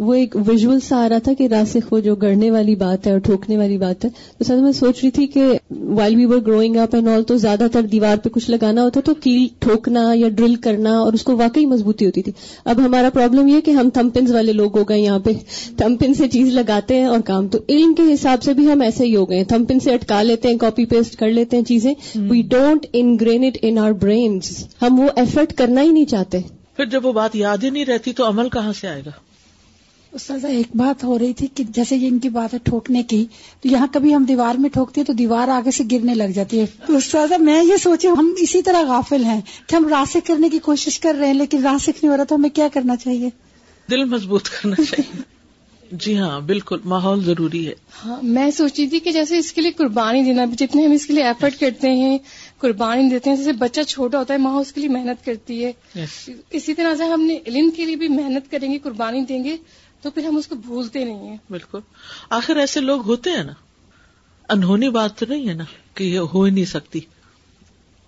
[0.00, 3.12] وہ ایک ویژل سا آ رہا تھا کہ راسخ وہ جو گڑنے والی بات ہے
[3.12, 6.36] اور ٹھوکنے والی بات ہے تو سر میں سوچ رہی تھی کہ while we were
[6.36, 10.12] growing up and all تو زیادہ تر دیوار پہ کچھ لگانا ہوتا تو کیل ٹھوکنا
[10.14, 12.32] یا ڈرل کرنا اور اس کو واقعی مضبوطی ہوتی تھی۔
[12.64, 15.30] اب ہمارا پرابلم یہ کہ ہم تھمپنس والے لوگ ہو گئے یہاں پہ۔
[15.76, 19.04] تھمپن سے چیز لگاتے ہیں اور کام۔ تو علم کے حساب سے بھی ہم ایسے
[19.04, 22.42] ہی ہو گئے تھمپن سے اٹکا لیتے ہیں کاپی پیسٹ کر لیتے ہیں چیزیں۔ We
[22.42, 26.40] don't ingrain it in our brains ہم وہ ایفرٹ کرنا ہی نہیں چاہتے۔
[26.76, 29.10] پھر جب وہ بات یاد ہی نہیں رہتی تو عمل کہاں سے آئے گا؟
[30.12, 33.26] استاذہ ایک بات ہو رہی تھی کہ جیسے یہ ان کی بات ہے ٹھوکنے کی
[33.60, 36.60] تو یہاں کبھی ہم دیوار میں ٹھوکتے ہیں تو دیوار آگے سے گرنے لگ جاتی
[36.60, 40.48] ہے۔ تو استاذہ میں یہ سوچے ہم اسی طرح غافل ہیں کہ ہم راسک کرنے
[40.48, 43.28] کی کوشش کر رہے ہیں لیکن راسک نہیں ہو رہا تو ہمیں کیا کرنا چاہیے؟
[43.90, 45.22] دل مضبوط کرنا چاہیے۔
[45.92, 47.72] جی ہاں بالکل ماحول ضروری ہے۔
[48.04, 51.12] ہاں میں سوچی تھی کہ جیسے اس کے لیے قربانی دینا جتنے ہم اس کے
[51.12, 52.18] لیے ایفرٹ کرتے ہیں
[52.58, 55.72] قربانی دیتے ہیں جیسے بچہ چھوٹا ہوتا ہے ماں اس کے لیے محنت کرتی ہے۔
[56.50, 59.56] اسی طرح سے ہم نے علم کے لیے بھی محنت کریں گے قربانی دیں گے۔
[60.02, 61.78] تو پھر ہم اس کو بھولتے نہیں ہیں۔ بالکل۔
[62.30, 63.52] آخر ایسے لوگ ہوتے ہیں نا۔
[64.48, 67.00] انہونی بات تو نہیں ہے نا کہ یہ ہو ہی نہیں سکتی۔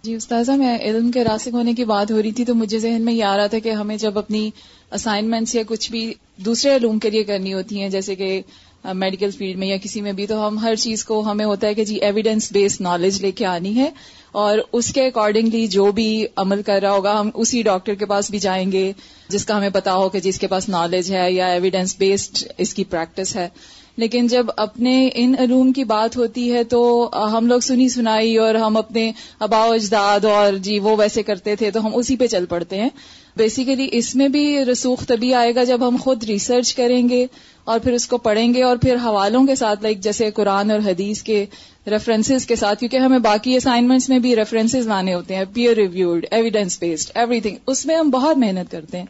[0.02, 3.02] جی استاذہ میں علم کے راسک ہونے کی بات ہو رہی تھی تو مجھے ذہن
[3.02, 4.50] میں یہ آ رہا تھا کہ ہمیں جب اپنی
[4.90, 8.42] اسائنمنٹس یا کچھ بھی دوسرے علوم کے لیے کرنی ہوتی ہیں جیسے کہ
[8.84, 11.74] میڈیکل فیلڈ میں یا کسی میں بھی، تو ہم ہر چیز کو، ہمیں ہوتا ہے
[11.74, 13.90] کہ جی ایویڈینس بیسڈ نالج لے کے آنی ہے
[14.32, 18.30] اور اس کے اکارڈنگلی جو بھی عمل کر رہا ہوگا، ہم اسی ڈاکٹر کے پاس
[18.30, 18.92] بھی جائیں گے
[19.28, 22.74] جس کا ہمیں پتا ہو کہ جس کے پاس نالج ہے یا ایویڈینس بیسڈ اس
[22.74, 23.48] کی پریکٹس ہے۔
[23.96, 28.54] لیکن جب اپنے ان علوم کی بات ہوتی ہے تو ہم لوگ سنی سنائی اور
[28.54, 32.46] ہم اپنے ابا اجداد اور جی وہ ویسے کرتے تھے تو ہم اسی پہ چل
[32.46, 32.88] پڑتے ہیں۔
[33.36, 37.26] بیسیکلی اس میں بھی رسوخ تبھی آئے گا جب ہم خود ریسرچ کریں گے
[37.64, 40.78] اور پھر اس کو پڑھیں گے اور پھر حوالوں کے ساتھ لائک جیسے قرآن اور
[40.78, 41.46] حدیث کے
[41.86, 46.26] ریفرنسز کے ساتھ کیونکہ ہمیں باقی اسائنمنٹس میں بھی ریفرنسز لانے ہوتے ہیں peer reviewed
[46.30, 49.06] evidence based everything اس میں ہم بہت محنت کرتے ہیں.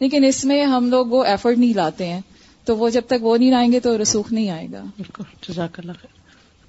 [0.00, 2.20] لیکن اس میں ہم لوگ وہ ایفرٹ نہیں لاتے ہیں.
[2.64, 4.82] تو وہ جب تک وہ نہیں لائیں گے تو رسوخ نہیں آئے گا.
[4.96, 5.22] بالکل.
[5.48, 6.12] جزاک اللہ خیر.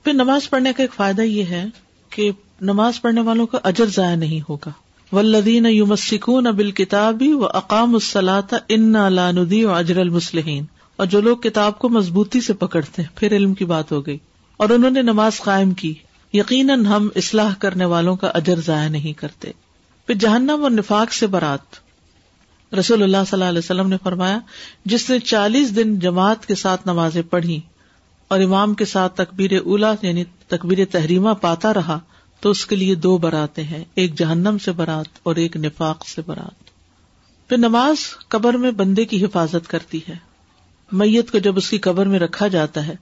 [0.03, 1.65] پھر نماز پڑھنے کا ایک فائدہ یہ ہے
[2.09, 4.71] کہ نماز پڑھنے والوں کا اجر ضائع نہیں ہوگا.
[5.15, 11.37] ولدین یومسکون ابل کتابی و اقام السلاط ان لاندی و اجر المسلحین اور جو لوگ
[11.37, 14.17] کتاب کو مضبوطی سے پکڑتے ہیں، پھر علم کی بات ہو گئی۔
[14.57, 15.93] اور انہوں نے نماز قائم کی۔
[16.33, 19.51] یقیناً ہم اصلاح کرنے والوں کا اجر ضائع نہیں کرتے۔
[20.07, 21.85] پھر جہنم اور نفاق سے برات۔
[22.75, 24.39] رسول اللہ صلی اللہ علیہ وسلم نے فرمایا،
[24.85, 27.59] جس نے چالیس دن جماعت کے ساتھ نمازیں پڑھی
[28.27, 31.99] اور امام کے ساتھ تقبیر اولا یعنی تقبیر تحریمہ پاتا رہا
[32.39, 36.21] تو اس کے لیے دو براتیں ہیں، ایک جہنم سے برات اور ایک نفاق سے
[36.25, 36.65] برات۔
[37.49, 37.95] پھر نماز
[38.27, 40.15] قبر میں بندے کی حفاظت کرتی ہے۔
[40.91, 42.95] میت کو جب اس کی قبر میں رکھا جاتا ہے،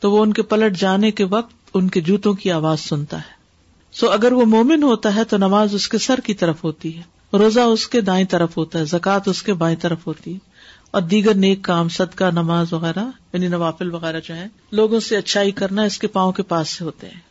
[0.00, 3.38] تو وہ ان کے پلٹ جانے کے وقت ان کے جوتوں کی آواز سنتا ہے۔
[3.92, 7.02] سو اگر وہ مومن ہوتا ہے تو نماز اس کے سر کی طرف ہوتی ہے۔
[7.38, 10.38] روزہ اس کے دائیں طرف ہوتا ہے، زکوٰۃ اس کے بائیں طرف ہوتی ہے۔
[10.90, 15.50] اور دیگر نیک کام، صدقہ، نماز وغیرہ یعنی نوافل وغیرہ جو ہے لوگوں سے اچھائی
[15.50, 17.27] کرنا اس کے پاؤں کے پاس سے ہوتے ہیں۔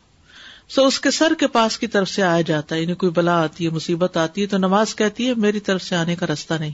[0.68, 3.42] سو اس کے سر کے پاس کی طرف سے آیا جاتا ہے۔ یعنی کوئی بلا
[3.42, 6.54] آتی ہے، مصیبت آتی ہے تو نماز کہتی ہے، میری طرف سے آنے کا راستہ
[6.54, 6.72] نہیں۔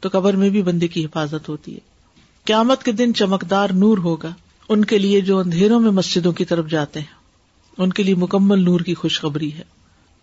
[0.00, 1.78] تو قبر میں بھی بندی کی حفاظت ہوتی ہے۔
[2.44, 4.32] قیامت کے دن چمکدار نور ہوگا۔
[4.68, 7.14] ان کے لیے جو اندھیروں میں مسجدوں کی طرف جاتے ہیں،
[7.78, 9.62] ان کے لیے مکمل نور کی خوشخبری ہے۔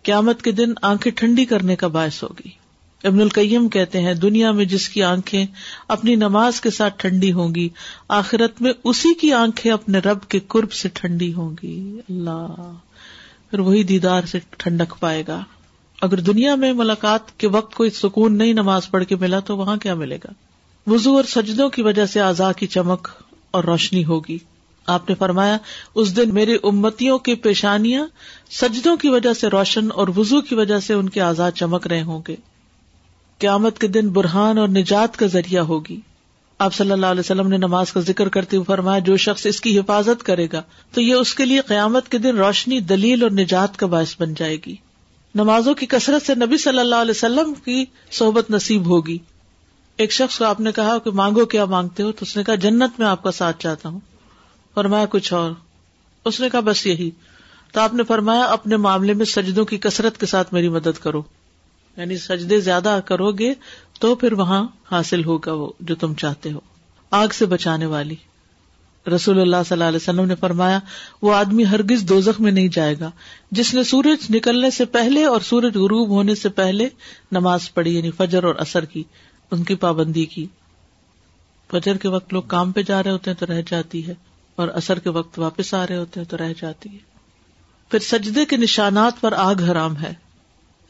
[0.02, 2.57] قیامت کے دن آنکھیں ٹھنڈی کرنے کا باعث ہوگی۔
[3.04, 5.46] ابن القیم کہتے ہیں، دنیا میں جس کی آنکھیں
[5.88, 7.68] اپنی نماز کے ساتھ ٹھنڈی ہوں گی،
[8.08, 12.72] آخرت میں اسی کی آنکھیں اپنے رب کے قرب سے ٹھنڈی ہوں گی۔ اللہ،
[13.50, 15.44] پھر وہی دیدار سے ٹھنڈک پائے گا۔
[16.02, 19.76] اگر دنیا میں ملاقات کے وقت کوئی سکون نہیں نماز پڑھ کے ملا تو وہاں
[19.76, 20.32] کیا ملے گا؟
[20.90, 23.08] وزو اور سجدوں کی وجہ سے آزاد کی چمک
[23.50, 24.38] اور روشنی ہوگی۔
[24.86, 25.58] آپ نے فرمایا،
[25.94, 28.06] اس دن میرے امتیوں کی پیشانیاں
[28.50, 32.02] سجدوں کی وجہ سے روشن اور وزو کی وجہ سے ان کے آزاد چمک رہے
[32.02, 32.36] ہوں گے۔
[33.38, 36.00] قیامت کے دن برہان اور نجات کا ذریعہ ہوگی۔
[36.58, 39.60] آپ صلی اللہ علیہ وسلم نے نماز کا ذکر کرتے ہوئے فرمایا، جو شخص اس
[39.60, 43.30] کی حفاظت کرے گا، تو یہ اس کے لیے قیامت کے دن روشنی، دلیل اور
[43.30, 44.76] نجات کا باعث بن جائے گی۔
[45.34, 49.18] نمازوں کی کثرت سے نبی صلی اللہ علیہ وسلم کی صحبت نصیب ہوگی۔
[49.96, 52.54] ایک شخص کو آپ نے کہا کہ مانگو کیا مانگتے ہو، تو اس نے کہا،
[52.54, 54.00] جنت میں آپ کا ساتھ چاہتا ہوں۔
[54.74, 55.52] فرمایا، کچھ اور۔
[56.24, 57.10] اس نے کہا، بس یہی۔
[57.72, 61.22] تو آپ نے فرمایا، اپنے معاملے میں سجدوں کی کثرت کے ساتھ میری مدد کرو۔
[61.98, 63.54] یعنی سجدے زیادہ کرو گے
[64.00, 66.60] تو پھر وہاں حاصل ہوگا وہ جو تم چاہتے ہو۔
[67.10, 68.14] آگ سے بچانے والی۔
[69.06, 70.78] رسول اللہ صلی اللہ علیہ وسلم نے فرمایا،
[71.22, 73.10] وہ آدمی ہرگز دوزخ میں نہیں جائے گا۔
[73.50, 76.88] جس نے سورج نکلنے سے پہلے اور سورج غروب ہونے سے پہلے
[77.32, 79.02] نماز پڑھی یعنی فجر اور اثر کی،
[79.50, 80.46] ان کی پابندی کی۔
[81.70, 84.14] فجر کے وقت لوگ کام پہ جا رہے ہوتے ہیں تو رہ جاتی ہے،
[84.56, 86.98] اور اثر کے وقت واپس آ رہے ہوتے ہیں تو رہ جاتی ہے۔
[87.90, 90.27] پھر سجدے کے نشانات پر آگ حرام ہے۔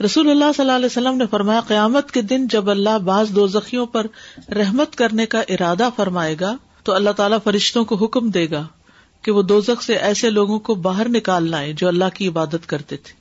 [0.05, 3.47] رسول اللہ صلی اللہ علیہ وسلم نے فرمایا، قیامت کے دن جب اللہ بعض دو
[3.47, 4.07] زخیوں پر
[4.53, 8.67] رحمت کرنے کا ارادہ فرمائے گا، تو اللہ تعالیٰ فرشتوں کو حکم دے گا
[9.23, 12.97] کہ وہ دوزخ سے ایسے لوگوں کو باہر نکال لائیں جو اللہ کی عبادت کرتے
[12.97, 13.13] تھے۔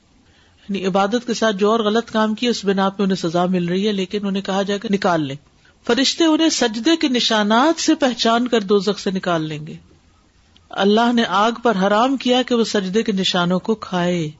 [0.68, 3.68] یعنی عبادت کے ساتھ جو اور غلط کام کیے، اس بنا پہ انہیں سزا مل
[3.68, 5.36] رہی ہے، لیکن انہیں کہا جائے گا نکال لیں۔
[5.86, 9.74] فرشتے انہیں سجدے کے نشانات سے پہچان کر دوزخ سے نکال لیں گے۔
[10.70, 14.30] اللہ نے آگ پر حرام کیا کہ وہ سجدے کے نشانوں کو کھائے،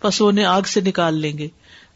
[0.00, 1.48] پس انہیں آگ سے نکال لیں گے۔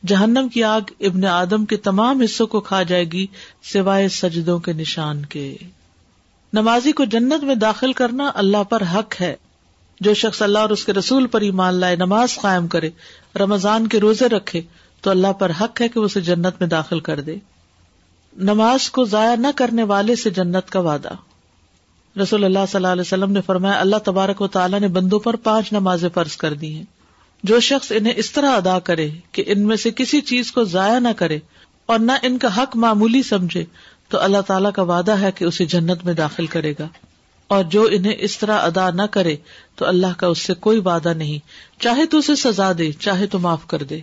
[0.06, 3.26] جہنم کی آگ ابن آدم کے تمام حصوں کو کھا جائے گی
[3.72, 5.56] سوائے سجدوں کے نشان کے۔
[6.52, 9.36] نمازی کو جنت میں داخل کرنا اللہ پر حق ہے۔
[10.00, 12.90] جو شخص اللہ اور اس کے رسول پر ایمان لائے، نماز قائم کرے،
[13.38, 14.62] رمضان کے روزے رکھے،
[15.00, 17.36] تو اللہ پر حق ہے کہ اسے جنت میں داخل کر دے۔
[18.36, 21.12] نماز کو ضائع نہ کرنے والے سے جنت کا وعدہ۔
[22.22, 25.36] رسول اللہ صلی اللہ علیہ وسلم نے فرمایا، اللہ تبارک و تعالیٰ نے بندوں پر
[25.36, 26.95] پانچ نمازیں فرض کر دی ہیں۔
[27.42, 30.98] جو شخص انہیں اس طرح ادا کرے کہ ان میں سے کسی چیز کو ضائع
[30.98, 31.38] نہ کرے
[31.86, 33.64] اور نہ ان کا حق معمولی سمجھے،
[34.08, 36.88] تو اللہ تعالیٰ کا وعدہ ہے کہ اسے جنت میں داخل کرے گا۔
[37.48, 39.36] اور جو انہیں اس طرح ادا نہ کرے،
[39.74, 41.38] تو اللہ کا اس سے کوئی وعدہ نہیں۔
[41.82, 44.00] چاہے تو اسے سزا دے، چاہے تو معاف کر دے۔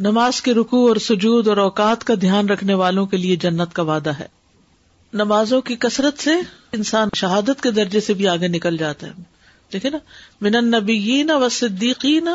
[0.00, 3.82] نماز کے رکو اور سجود اور اوقات کا دھیان رکھنے والوں کے لیے جنت کا
[3.82, 4.26] وعدہ ہے۔
[5.12, 6.30] نمازوں کی کثرت سے
[6.72, 9.35] انسان شہادت کے درجے سے بھی آگے نکل جاتا ہے۔
[9.72, 9.98] دیکھے نا،
[10.40, 12.28] من نبی و صدیقین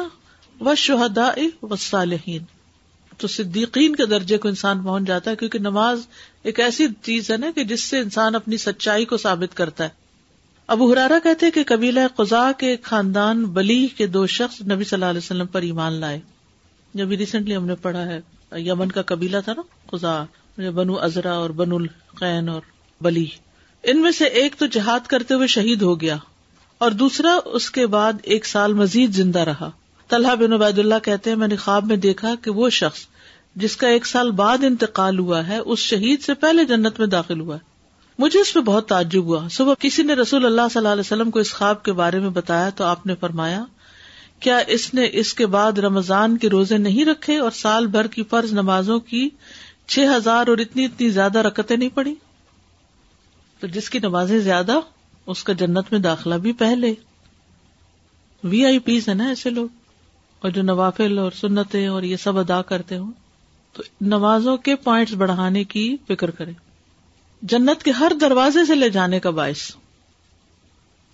[0.62, 2.44] و شہدا و صالحین۔
[3.18, 6.00] تو صدیقین کے درجے کو انسان پہنچ جاتا ہے، کیونکہ نماز
[6.44, 9.90] ایک ایسی چیز ہے نا کہ جس سے انسان اپنی سچائی کو ثابت کرتا ہے۔
[10.68, 15.06] ابو ہرارا کہتے کہ قبیلہ قزا کے خاندان بلی کے دو شخص نبی صلی اللہ
[15.06, 16.20] علیہ وسلم پر ایمان لائے۔
[16.94, 20.24] جب ریسنٹلی ہم نے پڑھا ہے، یمن کا قبیلہ تھا نا قزا
[20.58, 22.62] بنو ازرا اور بن القین اور
[23.02, 23.26] بلی
[23.84, 26.18] ان میں سے ایک تو جہاد کرتے ہوئے شہید ہو گیا۔
[26.82, 29.72] اور دوسرا، اس کے بعد ایک سال مزید زندہ رہا۔
[30.08, 33.00] طلحہ بن عبید اللہ کہتے ہیں، میں نے خواب میں دیکھا کہ وہ شخص
[33.56, 37.40] جس کا ایک سال بعد انتقال ہوا ہے، اس شہید سے پہلے جنت میں داخل
[37.40, 37.60] ہوا ہے۔
[38.20, 41.32] مجھے اس پہ بہت تعجب ہوا۔ صبح کسی نے رسول اللہ صلی اللہ علیہ وسلم
[41.32, 43.64] کو اس خواب کے بارے میں بتایا تو آپ نے فرمایا،
[44.40, 48.24] کیا اس نے اس کے بعد رمضان کے روزے نہیں رکھے اور سال بھر کی
[48.24, 49.30] فرض نمازوں کی
[49.88, 52.16] چھ ہزار اور اتنی اتنی زیادہ رکتیں نہیں پڑی
[53.60, 54.80] تو جس کی نمازیں زیادہ
[55.28, 56.94] اس کا جنت میں داخلہ بھی پہلے۔
[58.44, 59.68] وی آئی پیز ہے نا ایسے لوگ۔
[60.40, 63.12] اور جو نوافل اور سنتیں اور یہ سب ادا کرتے ہوں،
[63.74, 66.52] تو نمازوں کے پوائنٹس بڑھانے کی فکر کرے
[67.42, 69.72] جنت کے ہر دروازے سے لے جانے کا باعث۔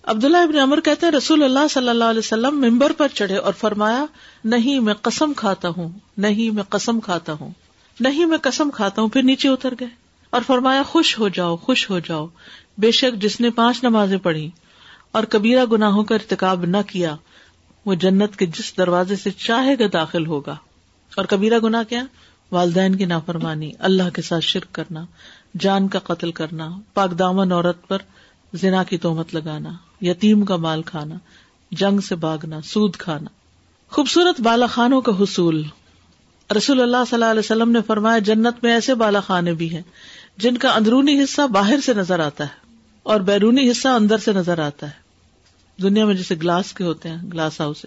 [0.02, 3.52] عبداللہ ابن عمر کہتے ہیں، رسول اللہ صلی اللہ علیہ وسلم ممبر پر چڑھے اور
[3.52, 4.04] فرمایا،
[4.44, 7.50] نہیں میں قسم کھاتا ہوں، نہیں میں قسم کھاتا ہوں،
[8.00, 9.88] نہیں میں قسم کھاتا ہوں، پھر نیچے اتر گئے۔
[10.30, 12.26] اور فرمایا، خوش ہو جاؤ، خوش ہو جاؤ۔
[12.78, 14.50] بے شک جس نے پانچ نمازیں پڑھی
[15.12, 17.16] اور کبیرہ گناہوں کا ارتکاب نہ کیا،
[17.86, 20.56] وہ جنت کے جس دروازے سے چاہے گا داخل ہوگا۔
[21.16, 22.02] اور کبیرہ گنا کیا؟
[22.52, 25.04] والدین کی نافرمانی، اللہ کے ساتھ شرک کرنا،
[25.60, 27.98] جان کا قتل کرنا، پاک دامن عورت پر
[28.54, 31.14] زنا کی تومت لگانا، یتیم کا مال کھانا،
[31.70, 33.28] جنگ سے باغنا سود کھانا۔
[33.90, 35.64] خوبصورت بالا خانوں کا حصول۔
[36.56, 39.82] رسول اللہ صلی اللہ علیہ وسلم نے فرمایا، جنت میں ایسے بالا خانے بھی ہیں
[40.36, 42.67] جن کا اندرونی حصہ باہر سے نظر آتا ہے۔
[43.08, 44.96] اور بیرونی حصہ اندر سے نظر آتا ہے۔
[45.82, 47.86] دنیا میں جیسے گلاس کے ہوتے ہیں، گلاس ہاؤس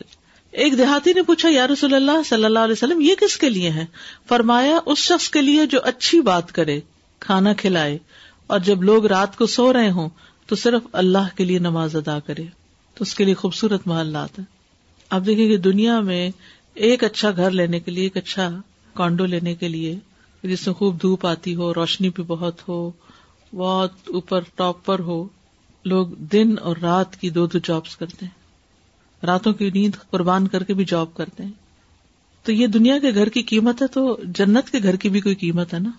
[0.52, 3.70] ایک دیہاتی نے پوچھا، یا رسول اللہ صلی اللہ علیہ وسلم، یہ کس کے لیے
[3.70, 3.86] ہے
[4.30, 6.80] فرمایا، اس شخص کے لیے جو اچھی بات کرے،
[7.20, 7.98] کھانا کھلائے،
[8.48, 10.10] اور جب لوگ رات کو سو رہے ہوں،
[10.46, 12.44] تو صرف اللہ کے لیے نماز ادا کرے۔
[12.96, 14.46] تو اس کے لیے خوبصورت محلات ہیں۔
[15.10, 16.32] آپ دیکھیں کہ دنیا میں
[16.74, 18.50] ایک اچھا گھر لینے کے لیے، ایک اچھا
[18.94, 19.96] کانڈو لینے کے لیے،
[20.44, 22.92] جس میں خوب دھوپ آتی ہو، روشنی بھی بہت ہو
[23.54, 25.28] بہت اوپر ٹاپ پر ہو،
[25.86, 28.42] لوگ دن اور رات کی دو دو جابس کرتے ہیں۔
[29.26, 31.52] راتوں کی نیند قربان کر کے بھی جاب کرتے ہیں۔
[32.44, 35.36] تو یہ دنیا کے گھر کی قیمت ہے تو جنت کے گھر کی بھی کوئی
[35.36, 35.92] قیمت ہے نا؟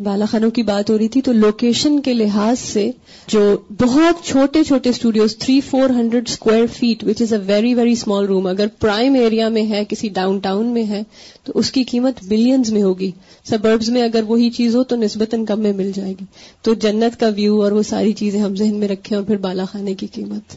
[0.00, 2.90] بالا خانوں کی بات ہو رہی تھی، تو لوکیشن کے لحاظ سے
[3.26, 7.92] جو بہت چھوٹے چھوٹے studios three four hundred square feet which is a very very
[7.92, 11.02] small room اگر پرائم ایریا میں ہے، کسی ڈاؤن ٹاؤن میں ہے،
[11.44, 13.10] تو اس کی قیمت بلینز میں ہوگی۔
[13.44, 16.24] سبربز میں اگر وہی چیز ہو، تو نسبتاً کم میں مل جائے گی۔
[16.62, 19.64] تو جنت کا ویو اور وہ ساری چیزیں ہم ذہن میں رکھیں اور پھر بالا
[19.64, 20.56] خانے کی قیمت۔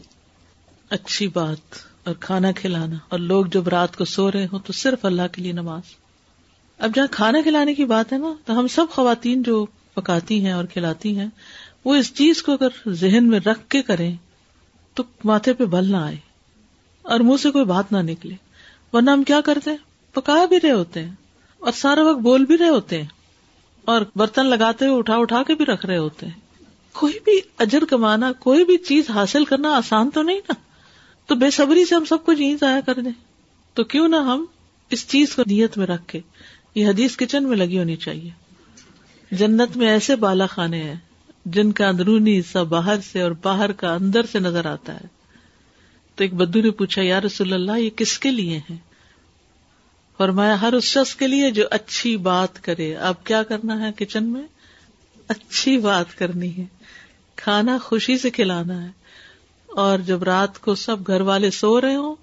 [0.89, 1.57] اچھی بات۔
[2.03, 5.41] اور کھانا کھلانا۔ اور لوگ جب رات کو سو رہے ہوں، تو صرف اللہ کے
[5.41, 6.00] لیے نماز۔
[6.81, 10.51] اب جہاں کھانا کھلانے کی بات ہے نا، تو ہم سب خواتین جو پکاتی ہیں
[10.51, 11.27] اور کھلاتی ہیں،
[11.85, 14.15] وہ اس چیز کو اگر ذہن میں رکھ کے کریں،
[14.93, 16.15] تو ماتھے پہ بل نہ آئے
[17.01, 18.35] اور منہ سے کوئی بات نہ نکلے۔
[18.93, 19.77] ورنہ ہم کیا کرتے ہیں؟
[20.13, 21.11] پکا بھی رہے ہوتے ہیں
[21.59, 23.07] اور سارا وقت بول بھی رہے ہوتے ہیں
[23.85, 27.85] اور برتن لگاتے ہوئے اٹھا اٹھا کے بھی رکھ رہے ہوتے ہیں۔ کوئی بھی اجر
[27.85, 30.53] کمانا، کوئی بھی چیز حاصل کرنا آسان تو نہیں نا۔
[31.25, 33.11] تو بے صبری سے ہم سب کچھ یہیں جی ضائع کر دیں۔
[33.73, 34.45] تو کیوں نہ ہم
[34.89, 36.19] اس چیز کو نیت میں رکھ کے
[36.75, 38.29] یہ حدیث کچن میں لگی ہونی چاہیے۔
[39.31, 40.95] جنت میں ایسے بالا خانے ہیں
[41.45, 45.07] جن کا اندرونی حصہ باہر سے اور باہر کا اندر سے نظر آتا ہے۔
[46.15, 48.77] تو ایک بدو نے پوچھا، یا رسول اللہ، یہ کس کے لیے ہے
[50.17, 54.23] فرمایا، ہر اس شخص کے لیے جو اچھی بات کرے۔ اب کیا کرنا ہے کچن
[54.23, 54.43] میں؟
[55.27, 56.65] اچھی بات کرنی ہے۔
[57.35, 58.89] کھانا خوشی سے کھلانا ہے۔
[59.67, 62.15] اور جب رات کو سب گھر والے سو رہے ہوں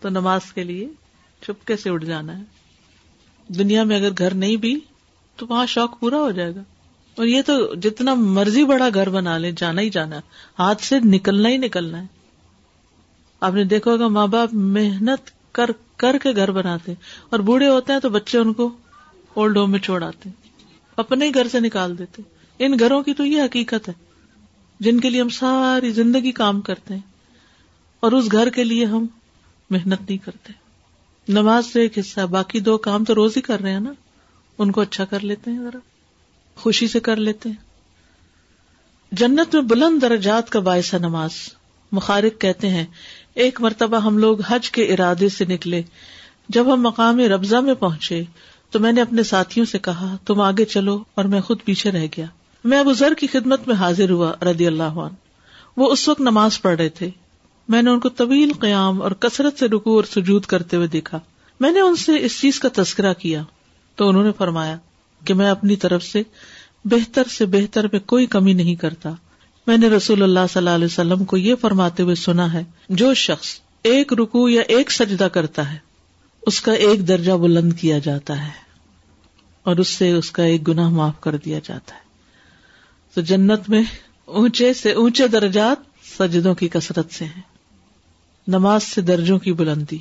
[0.00, 0.88] تو نماز کے لیے
[1.42, 2.57] چپکے سے اٹھ جانا ہے۔
[3.48, 4.80] دنیا میں اگر گھر نہیں بھی
[5.36, 6.60] تو وہاں شوق پورا ہو جائے گا۔
[7.16, 10.20] اور یہ تو جتنا مرضی بڑا گھر بنا لے جانا ہی جانا
[10.58, 12.06] ہاتھ سے نکلنا ہی نکلنا ہے۔
[13.40, 16.94] آپ نے دیکھا ہوگا ماں باپ محنت کر کر کے گھر بناتے
[17.30, 18.70] اور بوڑھے ہوتے ہیں تو بچے ان کو
[19.34, 20.30] اولڈ ہوم میں چھوڑ آتے
[20.96, 22.22] اپنے ہی گھر سے نکال دیتے
[22.58, 23.94] ان گھروں کی تو یہ حقیقت ہے۔
[24.80, 27.00] جن کے لیے ہم ساری زندگی کام کرتے ہیں۔
[28.00, 29.06] اور اس گھر کے لیے ہم
[29.70, 30.67] محنت نہیں کرتے۔
[31.28, 33.92] نماز سے ایک حصہ، باقی دو کام تو روز ہی کر رہے ہیں نا۔
[34.58, 35.78] ان کو اچھا کر لیتے ہیں ذرا۔
[36.56, 37.56] خوشی سے کر لیتے ہیں۔
[39.12, 41.30] جنت میں بلند درجات کا باعث ہے نماز۔
[41.92, 42.86] مخارق کہتے ہیں،
[43.34, 45.82] ایک مرتبہ ہم لوگ حج کے ارادے سے نکلے۔
[46.48, 48.22] جب ہم مقام ربضہ میں پہنچے،
[48.70, 52.06] تو میں نے اپنے ساتھیوں سے کہا، تم آگے چلو اور میں خود پیچھے رہ
[52.16, 52.26] گیا۔
[52.64, 55.14] میں ابو ذر کی خدمت میں حاضر ہوا رضی اللہ عنہ۔
[55.76, 57.10] وہ اس وقت نماز پڑھ رہے تھے۔
[57.68, 61.20] میں نے ان کو طویل قیام اور کثرت سے رکو اور سجود کرتے ہوئے دیکھا۔
[61.60, 63.42] میں نے ان سے اس چیز کا تذکرہ کیا۔
[63.96, 64.76] تو انہوں نے فرمایا
[65.24, 66.22] کہ میں اپنی طرف سے
[66.84, 69.10] بہتر سے بہتر میں کوئی کمی نہیں کرتا۔
[69.66, 73.14] میں نے رسول اللہ صلی اللہ علیہ وسلم کو یہ فرماتے ہوئے سنا ہے، جو
[73.14, 75.78] شخص ایک رکو یا ایک سجدہ کرتا ہے،
[76.42, 78.52] اس کا ایک درجہ بلند کیا جاتا ہے
[79.62, 82.00] اور اس سے اس کا ایک گناہ معاف کر دیا جاتا ہے۔
[83.14, 83.82] تو جنت میں
[84.24, 85.76] اونچے سے اونچے درجات
[86.18, 87.57] سجدوں کی کثرت سے ہیں۔
[88.48, 89.98] نماز سے درجوں کی بلندی۔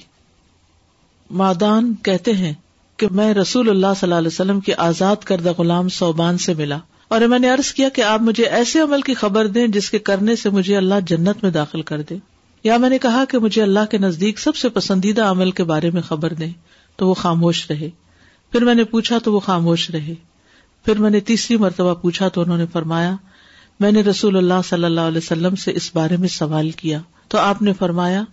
[1.32, 2.54] مادان کہتے ہیں
[2.98, 6.78] کہ میں رسول اللہ صلی اللہ علیہ وسلم کی آزاد کردہ غلام صوبان سے ملا
[7.08, 10.00] اور میں نے عرض کیا کہ آپ مجھے ایسے عمل کی خبر دیں جس کے
[10.00, 12.18] کرنے سے مجھے اللہ جنت میں داخل کر دے۔
[12.64, 15.92] یا میں نے کہا کہ مجھے اللہ کے نزدیک سب سے پسندیدہ عمل کے بارے
[15.92, 16.52] میں خبر دیں
[16.96, 17.90] تو وہ خاموش رہے۔
[18.52, 20.14] پھر میں نے پوچھا تو وہ خاموش رہے۔
[20.86, 23.16] پھر میں نے تیسری مرتبہ پوچھا تو انہوں نے فرمایا،
[23.80, 27.38] میں نے رسول اللہ صلی اللہ علیہ وسلم سے اس بارے میں سوال کیا۔ تو
[27.38, 28.24] آپ نے فرمایا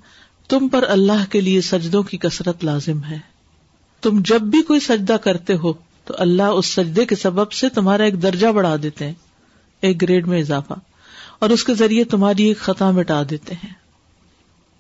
[0.49, 3.19] تم پر اللہ کے لیے سجدوں کی کثرت لازم ہے۔
[4.03, 5.73] تم جب بھی کوئی سجدہ کرتے ہو
[6.05, 9.13] تو اللہ اس سجدے کے سبب سے تمہارا ایک درجہ بڑھا دیتے ہیں،
[9.81, 10.75] ایک گریڈ میں اضافہ،
[11.39, 13.73] اور اس کے ذریعے تمہاری ایک خطا مٹا دیتے ہیں۔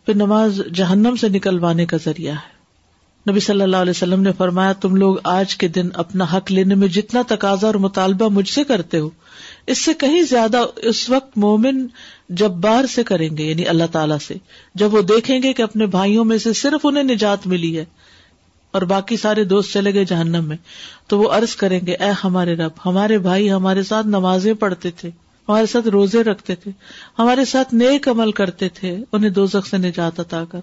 [0.06, 2.54] پھر نماز جہنم سے نکلوانے کا ذریعہ ہے۔
[3.30, 6.74] نبی صلی اللہ علیہ وسلم نے فرمایا، تم لوگ آج کے دن اپنا حق لینے
[6.74, 9.10] میں جتنا تقاضا اور مطالبہ مجھ سے کرتے ہو
[9.66, 11.86] اس سے کہیں زیادہ اس وقت مومن
[12.28, 14.34] جب بار سے کریں گے یعنی اللہ تعالیٰ سے،
[14.74, 17.84] جب وہ دیکھیں گے کہ اپنے بھائیوں میں سے صرف انہیں نجات ملی ہے
[18.70, 20.56] اور باقی سارے دوست چلے گئے جہنم میں،
[21.06, 25.08] تو وہ عرض کریں گے، اے ہمارے رب، ہمارے بھائی ہمارے ساتھ نمازیں پڑھتے تھے،
[25.48, 26.70] ہمارے ساتھ روزے رکھتے تھے،
[27.18, 30.60] ہمارے ساتھ نیک عمل کرتے تھے، انہیں دو سے نجات عطا کر۔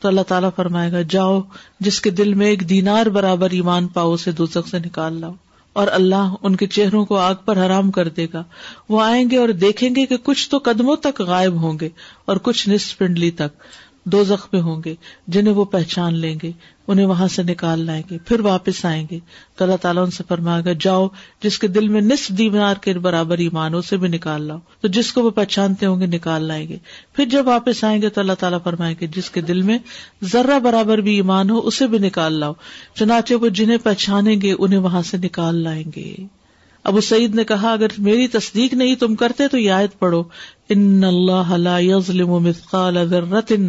[0.00, 1.40] تو اللہ تعالیٰ فرمائے گا، جاؤ،
[1.80, 5.32] جس کے دل میں ایک دینار برابر ایمان پاؤ، اسے دوزخ سے نکال لاؤ۔
[5.78, 8.44] اور اللہ ان کے چہروں کو آگ پر حرام کر دے گا۔
[8.88, 11.88] وہ آئیں گے اور دیکھیں گے کہ کچھ تو قدموں تک غائب ہوں گے
[12.24, 13.62] اور کچھ نصف پنڈلی تک۔
[14.12, 14.94] دو زخم ہوں گے،
[15.26, 16.52] جنہیں وہ پہچان لیں گے،
[16.88, 19.18] انہیں وہاں سے نکال لائیں گے، پھر واپس آئیں گے۔
[19.56, 21.08] تو اللہ تعالیٰ ان سے فرمائے گا، جاؤ،
[21.42, 25.12] جس کے دل میں نصف دیوار کے برابر ایمان اسے بھی نکال لاؤ۔ تو جس
[25.12, 26.76] کو وہ پہچانتے ہوں گے، نکال لائیں گے۔
[27.12, 29.78] پھر جب واپس آئیں گے، تو اللہ تعالیٰ فرمائیں گے جس کے دل میں
[30.24, 32.52] ذرہ برابر بھی ایمان ہو، اسے بھی نکال لاؤ۔
[32.94, 36.37] چنانچہ وہ جنہیں پہچانیں گے، انہیں وہاں سے نکال لائیں گے۔
[36.88, 40.22] ابو سعید نے کہا، اگر میری تصدیق نہیں تم کرتے تو یہ آیت پڑھو۔
[40.68, 43.62] ان اللہ لا يظلم مثقال ذرة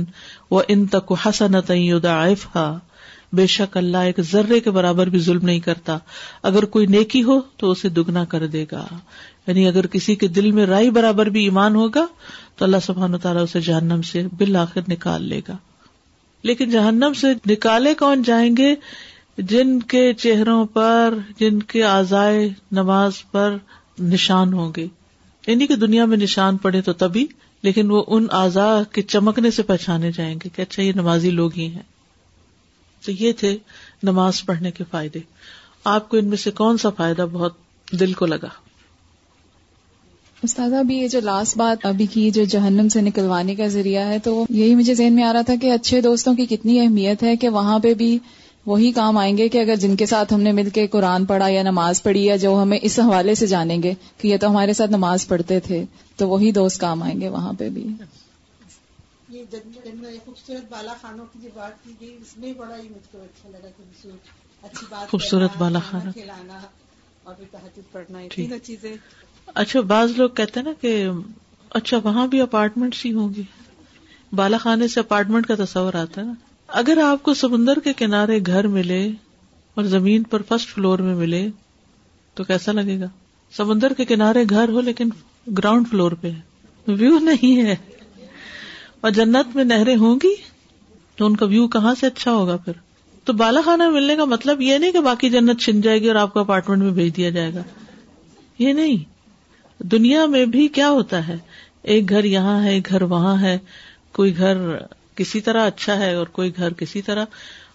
[0.52, 2.78] وان تك حسنة يضاعفها
[3.34, 5.98] بے شک اللہ ایک ذرے کے برابر بھی ظلم نہیں کرتا۔
[6.44, 8.86] اگر کوئی نیکی ہو تو اسے دگنا کر دے گا۔
[9.48, 12.06] یعنی اگر کسی کے دل میں رائی برابر بھی ایمان ہوگا
[12.56, 15.58] تو اللہ سبحانہ تعالیٰ اسے جہنم سے بالآخر نکال لے گا۔
[16.44, 18.76] لیکن جہنم سے نکالے کون جائیں گے؟
[19.40, 23.58] جن کے چہروں پر، جن کے آزائے نماز پر
[24.00, 24.88] نشان ہوں گے۔
[25.48, 27.28] یعنی کہ دنیا میں نشان پڑے تو تبھی،
[27.62, 31.52] لیکن وہ ان آزا کے چمکنے سے پہچانے جائیں گے کہ اچھا یہ نمازی لوگ
[31.58, 31.82] ہی ہیں۔
[33.06, 33.58] تو یہ تھے
[34.04, 35.20] نماز پڑھنے کے فائدے۔
[35.84, 37.54] آپ کو ان میں سے کون سا فائدہ بہت
[38.00, 38.50] دل کو لگا؟
[40.44, 44.20] استاد ابھی یہ جو لاسٹ بات ابھی کی جو جہنم سے نکلوانے کا ذریعہ ہے،
[44.20, 47.36] تو یہی مجھے ذہن میں آ رہا تھا کہ اچھے دوستوں کی کتنی اہمیت ہے
[47.36, 48.20] کہ وہاں پہ بھی
[48.70, 51.48] وہی کام آئیں گے کہ اگر جن کے ساتھ ہم نے مل کے قرآن پڑھا
[51.48, 54.74] یا نماز پڑھی یا جو ہمیں اس حوالے سے جانیں گے کہ یہ تو ہمارے
[54.74, 57.88] ساتھ نماز پڑھتے تھے تو وہی دوست کام آئیں گے وہاں پہ بھی۔
[59.30, 59.44] یہ
[60.26, 63.50] خوبصورت بالا خانوں کی جو بات کی گئی اس میں بڑا ہی مجھ کو اچھا
[63.50, 64.10] لگا کہ
[64.64, 66.60] اچھی بات خوبصورت بالا خانہ۔ کھلانا
[67.24, 67.36] اور
[67.92, 68.96] پڑھنا تینوں چیزیں۔
[69.56, 71.08] اچھا بعض لوگ کہتے ہیں نا کہ
[71.70, 73.44] اچھا وہاں بھی اپارٹمنٹس ہی ہوں گی۔
[74.34, 76.34] بالا خانے سے اپارٹمنٹ کا تصور آتا ہے نا۔
[76.74, 79.10] اگر آپ کو سمندر کے کنارے گھر ملے
[79.76, 81.48] اور زمین پر فرسٹ فلور میں ملے
[82.34, 83.06] تو کیسا لگے گا؟
[83.52, 85.10] سمندر کے کنارے گھر ہو لیکن
[85.58, 86.40] گراؤنڈ فلور پہ ہے۔
[86.88, 87.76] ویو نہیں ہے۔
[89.02, 90.36] اور جنت میں نہریں ہوں گی
[91.16, 92.74] تو ان کا ویو کہاں سے اچھا ہوگا پھر؟
[93.24, 96.16] تو بالا خانہ ملنے کا مطلب یہ نہیں کہ باقی جنت چھن جائے گی اور
[96.16, 97.64] آپ کو اپارٹمنٹ میں بھیج دیا جائے گا۔
[98.60, 99.20] یہ نہیں۔
[99.84, 101.38] دنیا میں بھی کیا ہوتا ہے؟
[101.82, 103.58] ایک گھر یہاں ہے، ایک گھر وہاں ہے۔
[104.12, 104.78] کوئی گھر
[105.20, 107.26] کسی طرح اچھا ہے اور کوئی گھر کسی طرح۔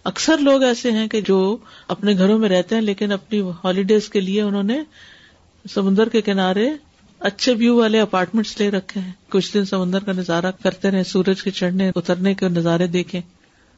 [0.05, 1.57] اکثر لوگ ایسے ہیں کہ جو
[1.89, 4.83] اپنے گھروں میں رہتے ہیں لیکن اپنی ہالیڈیز کے لیے انہوں نے
[5.75, 6.71] سمندر کے کنارے
[7.19, 11.43] اچھے ویو والے اپارٹمنٹ لے رکھے ہیں۔ کچھ دن سمندر کا نظارہ کرتے رہے، سورج
[11.43, 13.21] کے چڑھنے، اترنے کے نظارے دیکھیں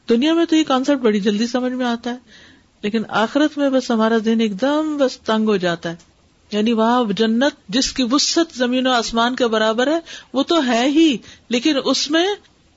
[0.09, 2.17] دنیا میں تو یہ کانسیپٹ بڑی جلدی سمجھ میں آتا ہے،
[2.83, 5.95] لیکن آخرت میں بس ہمارا دن ایک دم بس تنگ ہو جاتا ہے۔
[6.53, 9.99] یعنی وہاں جنت جس کی وسط زمین و آسمان کے برابر ہے،
[10.33, 11.17] وہ تو ہے ہی،
[11.49, 12.27] لیکن اس میں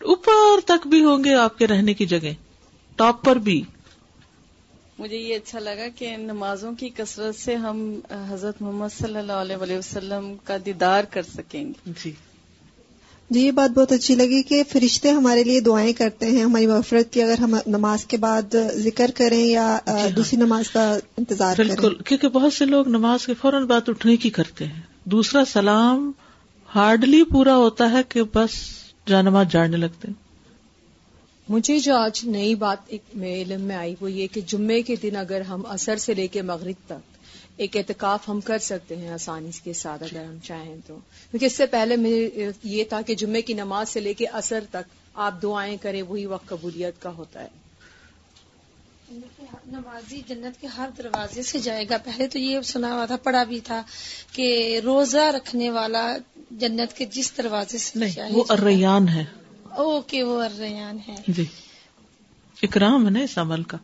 [0.01, 2.33] اوپر تک بھی ہوں گے آپ کے رہنے کی جگہ
[2.95, 3.61] ٹاپ پر بھی۔
[4.99, 9.77] مجھے یہ اچھا لگا کہ نمازوں کی کثرت سے ہم حضرت محمد صلی اللہ علیہ
[9.77, 12.11] وسلم کا دیدار کر سکیں گے۔ جی۔
[13.29, 17.13] جی یہ بات بہت اچھی لگی کہ فرشتے ہمارے لیے دعائیں کرتے ہیں۔ ہماری مفرت
[17.13, 21.55] کی اگر ہم نماز کے بعد ذکر کریں یا جی ہاں۔ دوسری نماز کا انتظار
[21.57, 26.11] بالکل کیونکہ بہت سے لوگ نماز کے فوراً بعد اٹھنے کی کرتے ہیں۔ دوسرا سلام
[26.75, 28.78] ہارڈلی پورا ہوتا ہے کہ بس
[29.09, 30.15] جانماز جاڑنے لگتے ہیں۔
[31.49, 35.15] مجھے جو آج نئی بات ایک علم میں آئی وہ یہ کہ جمعے کے دن
[35.15, 37.17] اگر ہم اثر سے لے کے مغرب تک
[37.57, 40.97] ایک اعتکاف ہم کر سکتے ہیں آسانی کے ساتھ اگر ہم چاہیں تو۔
[41.31, 44.63] کیونکہ اس سے پہلے مجھے یہ تھا کہ جمعے کی نماز سے لے کے اثر
[44.69, 47.47] تک آپ دعائیں کریں وہی وقت قبولیت کا ہوتا ہے۔
[49.67, 53.43] نمازی جنت کے ہر دروازے سے جائے گا۔ پہلے تو یہ سنا ہوا تھا پڑا
[53.43, 53.81] بھی تھا
[54.31, 56.17] کہ روزہ رکھنے والا
[56.51, 59.25] جنت کے جس دروازے سے نہیں وہ ارریان ہے۔
[59.69, 61.45] اوکے وہ ارریان ہے۔ جی۔
[62.63, 63.77] اکرام ہے نا اس عمل کا۔